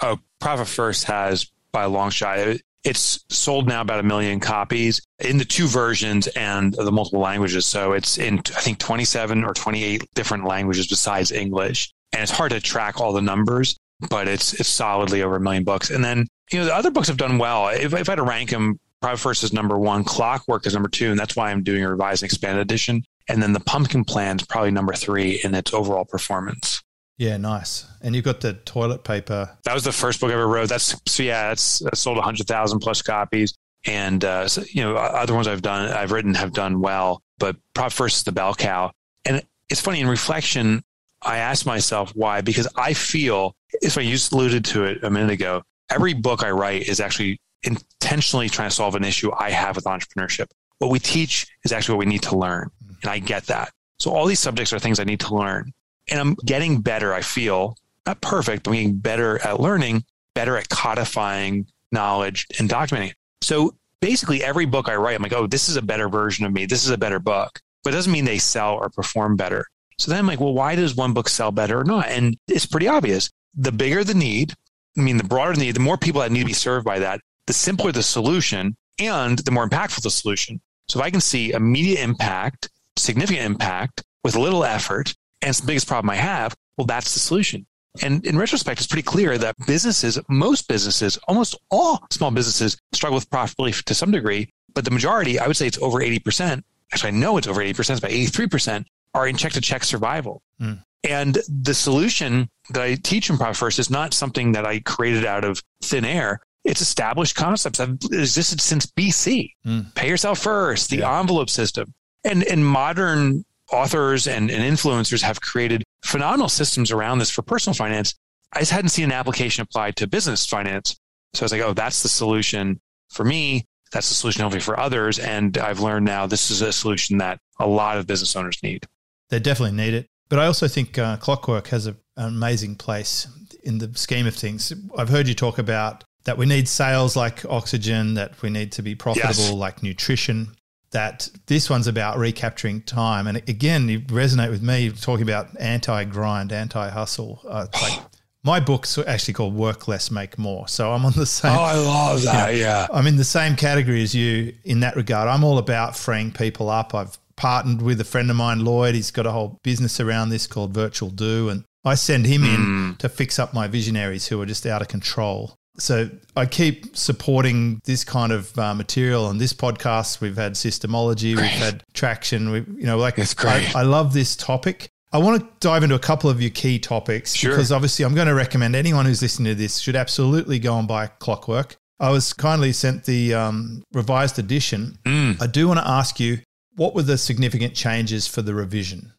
Oh, 0.00 0.18
Profit 0.40 0.68
First 0.68 1.04
has 1.04 1.50
by 1.72 1.84
a 1.84 1.88
long 1.88 2.10
shot. 2.10 2.38
It's 2.84 3.24
sold 3.28 3.66
now 3.66 3.80
about 3.80 3.98
a 3.98 4.04
million 4.04 4.38
copies 4.38 5.00
in 5.18 5.38
the 5.38 5.44
two 5.44 5.66
versions 5.66 6.28
and 6.28 6.72
the 6.72 6.92
multiple 6.92 7.20
languages. 7.20 7.66
So 7.66 7.94
it's 7.94 8.16
in, 8.16 8.38
I 8.38 8.60
think, 8.60 8.78
27 8.78 9.42
or 9.42 9.54
28 9.54 10.04
different 10.14 10.44
languages 10.44 10.86
besides 10.86 11.32
English. 11.32 11.92
And 12.12 12.22
it's 12.22 12.30
hard 12.30 12.52
to 12.52 12.60
track 12.60 13.00
all 13.00 13.12
the 13.12 13.20
numbers, 13.20 13.76
but 14.08 14.28
it's, 14.28 14.54
it's 14.54 14.68
solidly 14.68 15.22
over 15.22 15.36
a 15.36 15.40
million 15.40 15.64
books. 15.64 15.90
And 15.90 16.04
then, 16.04 16.28
you 16.52 16.60
know, 16.60 16.66
the 16.66 16.74
other 16.76 16.92
books 16.92 17.08
have 17.08 17.16
done 17.16 17.38
well. 17.38 17.68
If, 17.68 17.92
if 17.92 18.08
I 18.08 18.12
had 18.12 18.16
to 18.16 18.22
rank 18.22 18.50
them, 18.50 18.78
Profit 19.02 19.18
First 19.18 19.42
is 19.42 19.52
number 19.52 19.76
one, 19.76 20.04
Clockwork 20.04 20.64
is 20.64 20.74
number 20.74 20.88
two, 20.88 21.10
and 21.10 21.18
that's 21.18 21.34
why 21.34 21.50
I'm 21.50 21.64
doing 21.64 21.82
a 21.82 21.90
revised 21.90 22.22
and 22.22 22.28
expanded 22.28 22.62
edition. 22.62 23.02
And 23.28 23.42
then 23.42 23.52
the 23.52 23.60
pumpkin 23.60 24.04
plan 24.04 24.36
is 24.36 24.46
probably 24.46 24.70
number 24.70 24.92
three 24.92 25.40
in 25.42 25.54
its 25.54 25.74
overall 25.74 26.04
performance. 26.04 26.82
Yeah, 27.18 27.38
nice. 27.38 27.86
And 28.02 28.14
you've 28.14 28.24
got 28.24 28.40
the 28.40 28.54
toilet 28.54 29.02
paper. 29.02 29.56
That 29.64 29.74
was 29.74 29.84
the 29.84 29.92
first 29.92 30.20
book 30.20 30.30
I 30.30 30.34
ever 30.34 30.46
wrote. 30.46 30.68
That's 30.68 31.00
so 31.06 31.22
yeah, 31.22 31.52
it's 31.52 31.82
sold 31.94 32.18
hundred 32.18 32.46
thousand 32.46 32.80
plus 32.80 33.02
copies. 33.02 33.54
And 33.86 34.24
uh, 34.24 34.48
so, 34.48 34.62
you 34.68 34.82
know, 34.82 34.96
other 34.96 35.34
ones 35.34 35.46
I've 35.48 35.62
done, 35.62 35.90
I've 35.90 36.12
written 36.12 36.34
have 36.34 36.52
done 36.52 36.80
well. 36.80 37.22
But 37.38 37.56
Profit 37.74 37.92
First 37.92 38.16
is 38.18 38.24
the 38.24 38.32
bell 38.32 38.54
cow. 38.54 38.90
And 39.24 39.42
it's 39.70 39.80
funny 39.80 40.00
in 40.00 40.08
reflection, 40.08 40.82
I 41.22 41.38
asked 41.38 41.66
myself 41.66 42.12
why 42.14 42.40
because 42.40 42.68
I 42.76 42.92
feel, 42.92 43.54
if 43.82 43.96
I 43.96 44.04
just 44.04 44.32
alluded 44.32 44.64
to 44.66 44.84
it 44.84 45.02
a 45.02 45.10
minute 45.10 45.30
ago, 45.30 45.62
every 45.90 46.14
book 46.14 46.42
I 46.42 46.50
write 46.50 46.82
is 46.82 47.00
actually 47.00 47.40
intentionally 47.62 48.48
trying 48.48 48.68
to 48.68 48.74
solve 48.74 48.94
an 48.94 49.04
issue 49.04 49.32
I 49.32 49.50
have 49.50 49.76
with 49.76 49.84
entrepreneurship. 49.86 50.46
What 50.78 50.90
we 50.90 50.98
teach 50.98 51.46
is 51.64 51.72
actually 51.72 51.96
what 51.96 52.06
we 52.06 52.12
need 52.12 52.22
to 52.24 52.36
learn. 52.36 52.70
And 53.02 53.10
I 53.10 53.18
get 53.18 53.46
that. 53.46 53.72
So 53.98 54.12
all 54.12 54.26
these 54.26 54.40
subjects 54.40 54.72
are 54.72 54.78
things 54.78 55.00
I 55.00 55.04
need 55.04 55.20
to 55.20 55.34
learn. 55.34 55.72
And 56.10 56.20
I'm 56.20 56.34
getting 56.44 56.80
better, 56.80 57.12
I 57.12 57.22
feel, 57.22 57.76
not 58.06 58.20
perfect, 58.20 58.62
but 58.62 58.70
I'm 58.70 58.76
getting 58.76 58.98
better 58.98 59.44
at 59.44 59.60
learning, 59.60 60.04
better 60.34 60.56
at 60.56 60.68
codifying 60.68 61.66
knowledge 61.92 62.46
and 62.58 62.68
documenting. 62.68 63.12
So 63.42 63.74
basically 64.00 64.42
every 64.44 64.66
book 64.66 64.88
I 64.88 64.96
write, 64.96 65.16
I'm 65.16 65.22
like, 65.22 65.32
oh, 65.32 65.46
this 65.46 65.68
is 65.68 65.76
a 65.76 65.82
better 65.82 66.08
version 66.08 66.46
of 66.46 66.52
me. 66.52 66.66
This 66.66 66.84
is 66.84 66.90
a 66.90 66.98
better 66.98 67.18
book. 67.18 67.60
But 67.82 67.92
it 67.92 67.96
doesn't 67.96 68.12
mean 68.12 68.24
they 68.24 68.38
sell 68.38 68.74
or 68.74 68.90
perform 68.90 69.36
better. 69.36 69.64
So 69.98 70.10
then 70.10 70.20
I'm 70.20 70.26
like, 70.26 70.40
well, 70.40 70.54
why 70.54 70.74
does 70.74 70.94
one 70.94 71.14
book 71.14 71.28
sell 71.28 71.50
better 71.50 71.80
or 71.80 71.84
not? 71.84 72.08
And 72.08 72.36
it's 72.48 72.66
pretty 72.66 72.88
obvious. 72.88 73.30
The 73.54 73.72
bigger 73.72 74.04
the 74.04 74.14
need, 74.14 74.52
I 74.98 75.00
mean, 75.00 75.16
the 75.16 75.24
broader 75.24 75.54
the 75.54 75.60
need, 75.60 75.74
the 75.74 75.80
more 75.80 75.96
people 75.96 76.20
that 76.20 76.30
need 76.30 76.40
to 76.40 76.46
be 76.46 76.52
served 76.52 76.84
by 76.84 76.98
that, 76.98 77.20
the 77.46 77.52
simpler 77.52 77.92
the 77.92 78.02
solution 78.02 78.76
and 78.98 79.38
the 79.38 79.50
more 79.50 79.68
impactful 79.68 80.02
the 80.02 80.10
solution. 80.10 80.60
So 80.88 81.00
if 81.00 81.06
I 81.06 81.10
can 81.10 81.20
see 81.20 81.52
immediate 81.52 82.00
impact 82.00 82.68
significant 82.96 83.44
impact 83.44 84.02
with 84.24 84.36
little 84.36 84.64
effort 84.64 85.14
and 85.42 85.50
it's 85.50 85.60
the 85.60 85.66
biggest 85.66 85.86
problem 85.86 86.10
I 86.10 86.16
have, 86.16 86.56
well, 86.76 86.86
that's 86.86 87.14
the 87.14 87.20
solution. 87.20 87.66
And 88.02 88.24
in 88.26 88.36
retrospect, 88.36 88.80
it's 88.80 88.86
pretty 88.86 89.04
clear 89.04 89.38
that 89.38 89.54
businesses, 89.66 90.18
most 90.28 90.68
businesses, 90.68 91.18
almost 91.28 91.54
all 91.70 92.04
small 92.10 92.30
businesses 92.30 92.76
struggle 92.92 93.16
with 93.16 93.30
profitability 93.30 93.82
to 93.84 93.94
some 93.94 94.10
degree, 94.10 94.50
but 94.74 94.84
the 94.84 94.90
majority, 94.90 95.38
I 95.38 95.46
would 95.46 95.56
say 95.56 95.66
it's 95.66 95.80
over 95.80 96.00
80%. 96.00 96.62
Actually, 96.92 97.08
I 97.08 97.12
know 97.12 97.36
it's 97.36 97.46
over 97.46 97.62
80%, 97.62 97.78
it's 97.78 97.98
about 97.98 98.10
83% 98.10 98.84
are 99.14 99.26
in 99.26 99.36
check 99.36 99.52
to 99.52 99.60
check 99.60 99.82
survival. 99.82 100.42
Mm. 100.60 100.82
And 101.08 101.38
the 101.48 101.74
solution 101.74 102.50
that 102.70 102.82
I 102.82 102.96
teach 102.96 103.30
in 103.30 103.38
Profit 103.38 103.56
First 103.56 103.78
is 103.78 103.88
not 103.88 104.12
something 104.12 104.52
that 104.52 104.66
I 104.66 104.80
created 104.80 105.24
out 105.24 105.44
of 105.44 105.62
thin 105.82 106.04
air. 106.04 106.40
It's 106.64 106.80
established 106.80 107.36
concepts 107.36 107.78
that 107.78 107.88
have 107.88 107.98
existed 108.12 108.60
since 108.60 108.86
BC. 108.86 109.52
Mm. 109.64 109.94
Pay 109.94 110.08
yourself 110.08 110.40
first, 110.40 110.90
the 110.90 110.98
yeah. 110.98 111.20
envelope 111.20 111.48
system, 111.48 111.94
and, 112.26 112.44
and 112.44 112.64
modern 112.64 113.44
authors 113.72 114.26
and, 114.26 114.50
and 114.50 114.62
influencers 114.62 115.22
have 115.22 115.40
created 115.40 115.82
phenomenal 116.04 116.48
systems 116.48 116.90
around 116.90 117.18
this 117.18 117.30
for 117.30 117.42
personal 117.42 117.74
finance. 117.74 118.14
I 118.52 118.60
just 118.60 118.72
hadn't 118.72 118.90
seen 118.90 119.06
an 119.06 119.12
application 119.12 119.62
applied 119.62 119.96
to 119.96 120.06
business 120.06 120.46
finance. 120.46 120.96
So 121.34 121.42
I 121.42 121.44
was 121.44 121.52
like, 121.52 121.62
oh, 121.62 121.72
that's 121.72 122.02
the 122.02 122.08
solution 122.08 122.80
for 123.10 123.24
me. 123.24 123.64
That's 123.92 124.08
the 124.08 124.14
solution 124.14 124.42
hopefully 124.42 124.60
for 124.60 124.78
others. 124.78 125.18
And 125.18 125.56
I've 125.58 125.80
learned 125.80 126.06
now 126.06 126.26
this 126.26 126.50
is 126.50 126.60
a 126.62 126.72
solution 126.72 127.18
that 127.18 127.38
a 127.58 127.66
lot 127.66 127.98
of 127.98 128.06
business 128.06 128.36
owners 128.36 128.62
need. 128.62 128.84
They 129.30 129.38
definitely 129.38 129.76
need 129.76 129.94
it. 129.94 130.06
But 130.28 130.38
I 130.38 130.46
also 130.46 130.66
think 130.68 130.98
uh, 130.98 131.16
Clockwork 131.18 131.68
has 131.68 131.86
a, 131.86 131.96
an 132.16 132.28
amazing 132.28 132.76
place 132.76 133.28
in 133.62 133.78
the 133.78 133.90
scheme 133.96 134.26
of 134.26 134.34
things. 134.34 134.72
I've 134.96 135.08
heard 135.08 135.28
you 135.28 135.34
talk 135.34 135.58
about 135.58 136.04
that 136.24 136.38
we 136.38 136.46
need 136.46 136.68
sales 136.68 137.14
like 137.14 137.44
oxygen, 137.44 138.14
that 138.14 138.40
we 138.42 138.50
need 138.50 138.72
to 138.72 138.82
be 138.82 138.94
profitable 138.94 139.34
yes. 139.34 139.52
like 139.52 139.82
nutrition 139.82 140.56
that 140.96 141.28
this 141.44 141.68
one's 141.68 141.86
about 141.86 142.16
recapturing 142.16 142.80
time. 142.80 143.26
And 143.26 143.36
again, 143.36 143.86
you 143.86 144.00
resonate 144.00 144.48
with 144.48 144.62
me 144.62 144.88
talking 144.90 145.24
about 145.24 145.48
anti 145.60 146.04
grind, 146.04 146.52
anti 146.52 146.88
hustle. 146.88 147.42
Uh, 147.46 147.66
like 147.82 148.00
my 148.44 148.60
book's 148.60 148.96
actually 148.96 149.34
called 149.34 149.54
Work 149.54 149.88
Less, 149.88 150.10
Make 150.10 150.38
More. 150.38 150.66
So 150.68 150.92
I'm 150.92 151.04
on 151.04 151.12
the 151.12 151.26
same. 151.26 151.52
Oh, 151.52 151.62
I 151.62 151.74
love 151.74 152.22
that. 152.22 152.54
You 152.54 152.62
know, 152.62 152.66
yeah. 152.66 152.86
I'm 152.90 153.06
in 153.06 153.16
the 153.16 153.24
same 153.24 153.56
category 153.56 154.02
as 154.02 154.14
you 154.14 154.54
in 154.64 154.80
that 154.80 154.96
regard. 154.96 155.28
I'm 155.28 155.44
all 155.44 155.58
about 155.58 155.94
freeing 155.98 156.32
people 156.32 156.70
up. 156.70 156.94
I've 156.94 157.18
partnered 157.36 157.82
with 157.82 158.00
a 158.00 158.04
friend 158.04 158.30
of 158.30 158.36
mine, 158.36 158.64
Lloyd. 158.64 158.94
He's 158.94 159.10
got 159.10 159.26
a 159.26 159.32
whole 159.32 159.60
business 159.62 160.00
around 160.00 160.30
this 160.30 160.46
called 160.46 160.72
Virtual 160.72 161.10
Do. 161.10 161.50
And 161.50 161.64
I 161.84 161.94
send 161.94 162.24
him 162.24 162.40
mm. 162.40 162.54
in 162.54 162.60
hmm. 162.60 162.92
to 163.00 163.10
fix 163.10 163.38
up 163.38 163.52
my 163.52 163.68
visionaries 163.68 164.28
who 164.28 164.40
are 164.40 164.46
just 164.46 164.64
out 164.64 164.80
of 164.80 164.88
control. 164.88 165.56
So 165.78 166.10
I 166.36 166.46
keep 166.46 166.96
supporting 166.96 167.80
this 167.84 168.04
kind 168.04 168.32
of 168.32 168.58
uh, 168.58 168.74
material 168.74 169.26
on 169.26 169.38
this 169.38 169.52
podcast. 169.52 170.20
We've 170.20 170.36
had 170.36 170.52
systemology, 170.52 171.34
great. 171.34 171.42
we've 171.42 171.62
had 171.62 171.84
traction. 171.94 172.50
We, 172.50 172.58
you 172.60 172.86
know, 172.86 172.98
like. 172.98 173.18
I, 173.44 173.72
I 173.74 173.82
love 173.82 174.12
this 174.12 174.36
topic. 174.36 174.90
I 175.12 175.18
want 175.18 175.40
to 175.40 175.48
dive 175.60 175.82
into 175.82 175.94
a 175.94 176.00
couple 176.00 176.28
of 176.28 176.40
your 176.42 176.50
key 176.50 176.78
topics 176.78 177.34
sure. 177.34 177.52
because 177.52 177.72
obviously 177.72 178.04
I'm 178.04 178.14
going 178.14 178.26
to 178.26 178.34
recommend 178.34 178.76
anyone 178.76 179.06
who's 179.06 179.22
listening 179.22 179.52
to 179.52 179.54
this 179.54 179.78
should 179.78 179.96
absolutely 179.96 180.58
go 180.58 180.78
and 180.78 180.86
buy 180.86 181.06
Clockwork. 181.06 181.76
I 181.98 182.10
was 182.10 182.32
kindly 182.32 182.72
sent 182.72 183.04
the 183.04 183.32
um, 183.32 183.82
revised 183.92 184.38
edition. 184.38 184.98
Mm. 185.04 185.40
I 185.40 185.46
do 185.46 185.68
want 185.68 185.80
to 185.80 185.88
ask 185.88 186.20
you 186.20 186.38
what 186.74 186.94
were 186.94 187.02
the 187.02 187.16
significant 187.16 187.74
changes 187.74 188.26
for 188.26 188.42
the 188.42 188.54
revision? 188.54 189.12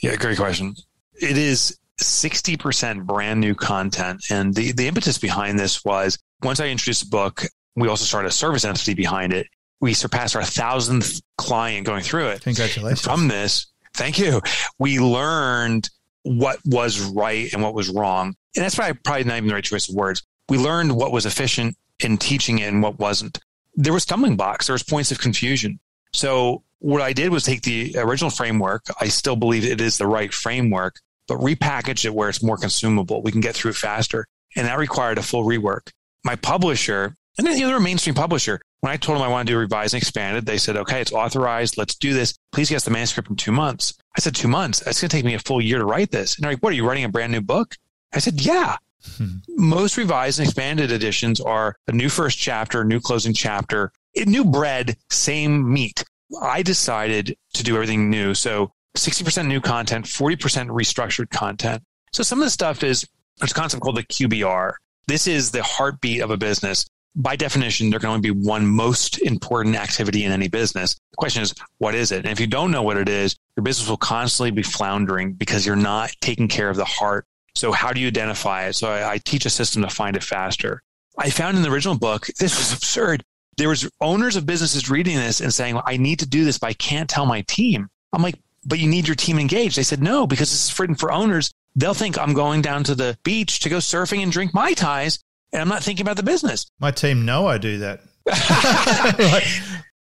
Yeah, 0.00 0.16
great 0.16 0.38
question. 0.38 0.74
It 1.20 1.36
is 1.36 1.76
60% 2.00 3.04
brand 3.04 3.40
new 3.40 3.54
content. 3.54 4.24
And 4.30 4.54
the, 4.54 4.72
the 4.72 4.88
impetus 4.88 5.18
behind 5.18 5.58
this 5.58 5.84
was 5.84 6.18
once 6.42 6.60
I 6.60 6.68
introduced 6.68 7.04
the 7.04 7.10
book, 7.10 7.44
we 7.76 7.88
also 7.88 8.04
started 8.04 8.28
a 8.28 8.32
service 8.32 8.64
entity 8.64 8.94
behind 8.94 9.32
it. 9.32 9.46
We 9.80 9.94
surpassed 9.94 10.36
our 10.36 10.44
thousandth 10.44 11.20
client 11.36 11.86
going 11.86 12.02
through 12.02 12.28
it. 12.28 12.42
Congratulations. 12.42 12.90
And 12.90 12.98
from 12.98 13.28
this, 13.28 13.66
thank 13.94 14.18
you. 14.18 14.40
We 14.78 14.98
learned 14.98 15.90
what 16.22 16.58
was 16.64 17.00
right 17.00 17.52
and 17.52 17.62
what 17.62 17.74
was 17.74 17.90
wrong. 17.90 18.34
And 18.56 18.64
that's 18.64 18.74
probably, 18.74 18.98
probably 19.04 19.24
not 19.24 19.36
even 19.36 19.48
the 19.48 19.54
right 19.54 19.64
choice 19.64 19.88
of 19.88 19.94
words. 19.94 20.22
We 20.48 20.58
learned 20.58 20.94
what 20.94 21.12
was 21.12 21.26
efficient 21.26 21.76
in 22.00 22.18
teaching 22.18 22.58
it 22.58 22.72
and 22.72 22.82
what 22.82 22.98
wasn't. 22.98 23.38
There 23.74 23.92
was 23.92 24.04
stumbling 24.04 24.36
blocks. 24.36 24.66
There 24.66 24.74
was 24.74 24.82
points 24.82 25.10
of 25.10 25.18
confusion. 25.18 25.80
So 26.12 26.62
what 26.78 27.02
I 27.02 27.12
did 27.12 27.30
was 27.30 27.44
take 27.44 27.62
the 27.62 27.96
original 27.98 28.30
framework. 28.30 28.84
I 29.00 29.08
still 29.08 29.36
believe 29.36 29.64
it 29.64 29.80
is 29.80 29.98
the 29.98 30.06
right 30.06 30.32
framework, 30.32 31.00
but 31.28 31.38
repackage 31.38 32.04
it 32.04 32.14
where 32.14 32.28
it's 32.28 32.42
more 32.42 32.56
consumable. 32.56 33.22
We 33.22 33.32
can 33.32 33.40
get 33.40 33.54
through 33.54 33.72
faster. 33.74 34.26
And 34.56 34.66
that 34.66 34.78
required 34.78 35.18
a 35.18 35.22
full 35.22 35.44
rework. 35.44 35.90
My 36.24 36.36
publisher, 36.36 37.14
and 37.36 37.46
then 37.46 37.56
the 37.56 37.64
other 37.64 37.80
mainstream 37.80 38.14
publisher, 38.14 38.60
when 38.80 38.92
I 38.92 38.96
told 38.96 39.16
them 39.16 39.24
I 39.24 39.28
want 39.28 39.48
to 39.48 39.52
do 39.52 39.58
revise 39.58 39.94
and 39.94 40.02
expanded, 40.02 40.46
they 40.46 40.58
said, 40.58 40.76
okay, 40.76 41.00
it's 41.00 41.12
authorized. 41.12 41.76
Let's 41.76 41.96
do 41.96 42.12
this. 42.12 42.36
Please 42.52 42.68
get 42.68 42.76
us 42.76 42.84
the 42.84 42.90
manuscript 42.90 43.30
in 43.30 43.36
two 43.36 43.50
months. 43.50 43.94
I 44.16 44.20
said, 44.20 44.34
two 44.34 44.46
months? 44.46 44.82
It's 44.86 45.00
going 45.00 45.08
to 45.08 45.16
take 45.16 45.24
me 45.24 45.34
a 45.34 45.38
full 45.38 45.60
year 45.60 45.78
to 45.78 45.84
write 45.84 46.10
this. 46.10 46.36
And 46.36 46.44
they're 46.44 46.52
like, 46.52 46.62
what, 46.62 46.72
are 46.72 46.76
you 46.76 46.86
writing 46.86 47.04
a 47.04 47.08
brand 47.08 47.32
new 47.32 47.40
book? 47.40 47.76
I 48.12 48.18
said, 48.18 48.40
yeah. 48.40 48.76
Hmm. 49.16 49.38
Most 49.48 49.96
revised 49.96 50.38
and 50.38 50.46
expanded 50.46 50.92
editions 50.92 51.40
are 51.40 51.76
a 51.88 51.92
new 51.92 52.08
first 52.08 52.38
chapter, 52.38 52.84
new 52.84 53.00
closing 53.00 53.34
chapter, 53.34 53.90
new 54.16 54.44
bread, 54.44 54.96
same 55.10 55.72
meat. 55.72 56.04
I 56.40 56.62
decided 56.62 57.36
to 57.54 57.62
do 57.62 57.74
everything 57.74 58.10
new. 58.10 58.34
So 58.34 58.72
60% 58.96 59.46
new 59.46 59.60
content, 59.60 60.06
40% 60.06 60.68
restructured 60.68 61.30
content. 61.30 61.82
So 62.12 62.22
some 62.22 62.40
of 62.40 62.46
the 62.46 62.50
stuff 62.50 62.84
is 62.84 63.06
there's 63.38 63.50
a 63.50 63.54
concept 63.54 63.82
called 63.82 63.96
the 63.96 64.04
QBR. 64.04 64.74
This 65.06 65.26
is 65.26 65.50
the 65.50 65.62
heartbeat 65.62 66.22
of 66.22 66.30
a 66.30 66.36
business. 66.36 66.86
By 67.16 67.36
definition, 67.36 67.90
there 67.90 68.00
can 68.00 68.08
only 68.08 68.20
be 68.20 68.30
one 68.30 68.66
most 68.66 69.20
important 69.22 69.76
activity 69.76 70.24
in 70.24 70.32
any 70.32 70.48
business. 70.48 70.94
The 71.12 71.16
question 71.16 71.42
is, 71.42 71.54
what 71.78 71.94
is 71.94 72.10
it? 72.10 72.24
And 72.24 72.28
if 72.28 72.40
you 72.40 72.46
don't 72.46 72.70
know 72.70 72.82
what 72.82 72.96
it 72.96 73.08
is, 73.08 73.36
your 73.56 73.62
business 73.62 73.88
will 73.88 73.96
constantly 73.96 74.50
be 74.50 74.62
floundering 74.62 75.32
because 75.32 75.64
you're 75.64 75.76
not 75.76 76.12
taking 76.20 76.48
care 76.48 76.68
of 76.70 76.76
the 76.76 76.84
heart. 76.84 77.26
So 77.54 77.70
how 77.70 77.92
do 77.92 78.00
you 78.00 78.08
identify 78.08 78.66
it? 78.66 78.74
So 78.74 78.90
I, 78.90 79.12
I 79.12 79.18
teach 79.18 79.46
a 79.46 79.50
system 79.50 79.82
to 79.82 79.90
find 79.90 80.16
it 80.16 80.24
faster. 80.24 80.82
I 81.18 81.30
found 81.30 81.56
in 81.56 81.62
the 81.62 81.70
original 81.70 81.96
book, 81.96 82.26
this 82.38 82.58
was 82.58 82.72
absurd. 82.76 83.22
There 83.56 83.68
was 83.68 83.88
owners 84.00 84.34
of 84.34 84.46
businesses 84.46 84.90
reading 84.90 85.16
this 85.16 85.40
and 85.40 85.54
saying, 85.54 85.78
I 85.86 85.96
need 85.96 86.18
to 86.20 86.26
do 86.26 86.44
this, 86.44 86.58
but 86.58 86.68
I 86.68 86.72
can't 86.72 87.08
tell 87.08 87.26
my 87.26 87.42
team. 87.42 87.88
I'm 88.12 88.22
like, 88.22 88.36
but 88.66 88.78
you 88.78 88.88
need 88.88 89.06
your 89.06 89.14
team 89.14 89.38
engaged. 89.38 89.76
They 89.76 89.82
said, 89.82 90.02
no, 90.02 90.26
because 90.26 90.50
this 90.50 90.70
is 90.70 90.78
written 90.78 90.96
for 90.96 91.12
owners. 91.12 91.50
They'll 91.76 91.94
think 91.94 92.18
I'm 92.18 92.34
going 92.34 92.62
down 92.62 92.84
to 92.84 92.94
the 92.94 93.18
beach 93.24 93.60
to 93.60 93.68
go 93.68 93.78
surfing 93.78 94.22
and 94.22 94.30
drink 94.30 94.54
Mai 94.54 94.74
Tais, 94.74 95.18
and 95.52 95.60
I'm 95.60 95.68
not 95.68 95.82
thinking 95.82 96.04
about 96.04 96.16
the 96.16 96.22
business. 96.22 96.66
My 96.78 96.90
team 96.90 97.24
know 97.24 97.46
I 97.46 97.58
do 97.58 97.78
that. 97.78 98.00
like, 98.26 99.44